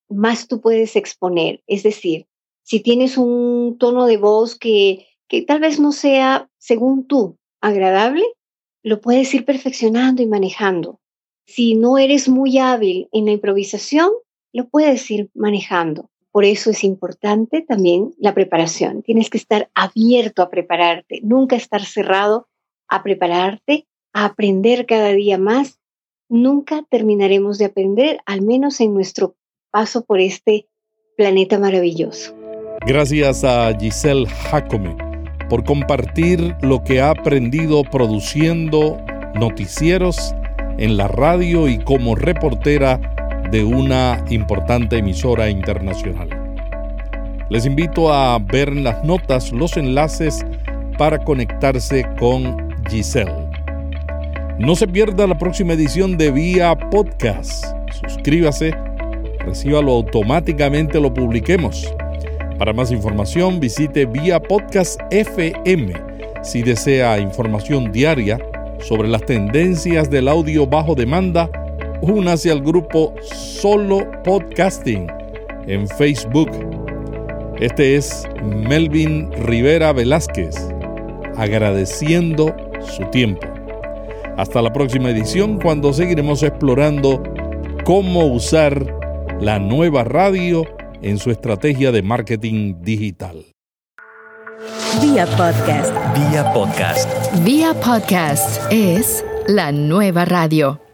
más 0.10 0.48
tú 0.48 0.62
puedes 0.62 0.96
exponer. 0.96 1.62
Es 1.68 1.84
decir, 1.84 2.26
si 2.64 2.80
tienes 2.80 3.20
un 3.20 3.78
tono 3.78 4.08
de 4.08 4.18
voz 4.18 4.58
que, 4.58 5.06
que 5.28 5.44
tal 5.44 5.60
vez 5.60 5.80
no 5.80 5.92
sea, 5.92 6.50
según 6.58 7.06
tú, 7.06 7.38
agradable, 7.62 8.26
lo 8.88 9.02
puedes 9.02 9.34
ir 9.34 9.44
perfeccionando 9.44 10.22
y 10.22 10.28
manejando. 10.28 11.02
Si 11.46 11.76
no 11.76 11.98
eres 11.98 12.30
muy 12.30 12.58
hábil 12.58 13.10
en 13.12 13.26
la 13.26 13.32
improvisación, 13.32 14.10
lo 14.54 14.70
puedes 14.70 15.12
ir 15.12 15.30
manejando. 15.34 16.10
Por 16.32 16.46
eso 16.46 16.70
es 16.70 16.86
importante 16.86 17.62
también 17.62 18.14
la 18.18 18.34
preparación. 18.34 19.02
Tienes 19.04 19.30
que 19.30 19.38
estar 19.38 19.70
abierto 19.74 20.42
a 20.42 20.50
prepararte, 20.50 21.20
nunca 21.22 21.58
estar 21.58 21.84
cerrado 21.84 22.48
a 22.88 23.04
prepararte, 23.04 23.88
a 24.14 24.24
aprender 24.24 24.86
cada 24.86 25.12
día 25.12 25.38
más. 25.38 25.80
Nunca 26.30 26.86
terminaremos 26.90 27.58
de 27.58 27.66
aprender, 27.66 28.22
al 28.26 28.42
menos 28.42 28.80
en 28.80 28.94
nuestro 28.94 29.36
paso 29.70 30.06
por 30.06 30.22
este 30.22 30.68
planeta 31.18 31.60
maravilloso. 31.60 32.34
Gracias 32.86 33.44
a 33.44 33.78
Giselle 33.78 34.28
Jacome 34.28 35.07
por 35.50 35.64
compartir 35.64 36.56
lo 36.62 36.84
que 36.84 37.02
ha 37.02 37.12
aprendido 37.12 37.84
produciendo 37.84 38.98
noticieros 39.36 40.36
en 40.78 40.98
la 40.98 41.08
radio 41.08 41.68
y 41.68 41.78
como 41.80 42.16
reportera 42.16 43.00
de 43.52 43.64
una 43.64 44.24
importante 44.30 44.98
emisora 44.98 45.50
internacional. 45.50 46.30
Les 47.50 47.66
invito 47.66 48.12
a 48.12 48.38
ver 48.40 48.76
las 48.76 49.04
notas 49.04 49.52
los 49.52 49.78
enlaces 49.78 50.46
para 50.98 51.20
conectarse 51.20 52.06
con 52.20 52.74
Giselle. 52.90 53.48
No 54.60 54.76
se 54.76 54.88
pierda 54.88 55.28
la 55.28 55.38
próxima 55.38 55.74
edición 55.74 56.18
de 56.18 56.32
Vía 56.32 56.76
Podcast. 56.90 57.66
Suscríbase, 58.02 58.76
recíbalo 59.46 59.94
automáticamente, 59.94 61.00
lo 61.00 61.14
publiquemos. 61.14 61.94
Para 62.58 62.74
más 62.74 62.92
información 62.92 63.60
visite 63.60 64.06
Vía 64.06 64.42
Podcast 64.42 65.00
FM 65.12 65.94
si 66.42 66.64
desea 66.64 67.20
información 67.20 67.92
diaria 67.92 68.40
sobre 68.80 69.08
las 69.08 69.24
tendencias 69.26 70.10
del 70.10 70.28
audio 70.28 70.66
bajo 70.66 70.96
demanda 70.96 71.50
únase 72.02 72.52
al 72.52 72.62
grupo 72.62 73.14
Solo 73.22 74.10
Podcasting 74.24 75.08
en 75.68 75.88
Facebook. 75.88 76.50
Este 77.60 77.96
es 77.96 78.28
Melvin 78.44 79.32
Rivera 79.44 79.94
Velázquez, 79.94 80.56
agradeciendo 81.36 82.56
su 82.82 83.04
tiempo. 83.12 83.46
Hasta 84.38 84.62
la 84.62 84.74
próxima 84.74 85.10
edición 85.10 85.60
cuando 85.60 85.94
seguiremos 85.94 86.42
explorando 86.42 87.22
cómo 87.84 88.26
usar 88.26 88.86
la 89.40 89.60
nueva 89.60 90.04
radio 90.04 90.64
en 91.02 91.18
su 91.18 91.32
estrategia 91.32 91.92
de 91.92 92.02
marketing 92.02 92.76
digital. 92.82 93.46
Vía 95.02 95.26
podcast. 95.38 95.94
Vía 96.16 96.52
podcast. 96.54 97.44
Vía 97.44 97.74
podcast 97.74 98.72
es 98.72 99.24
la 99.48 99.72
nueva 99.72 100.26
radio. 100.26 100.87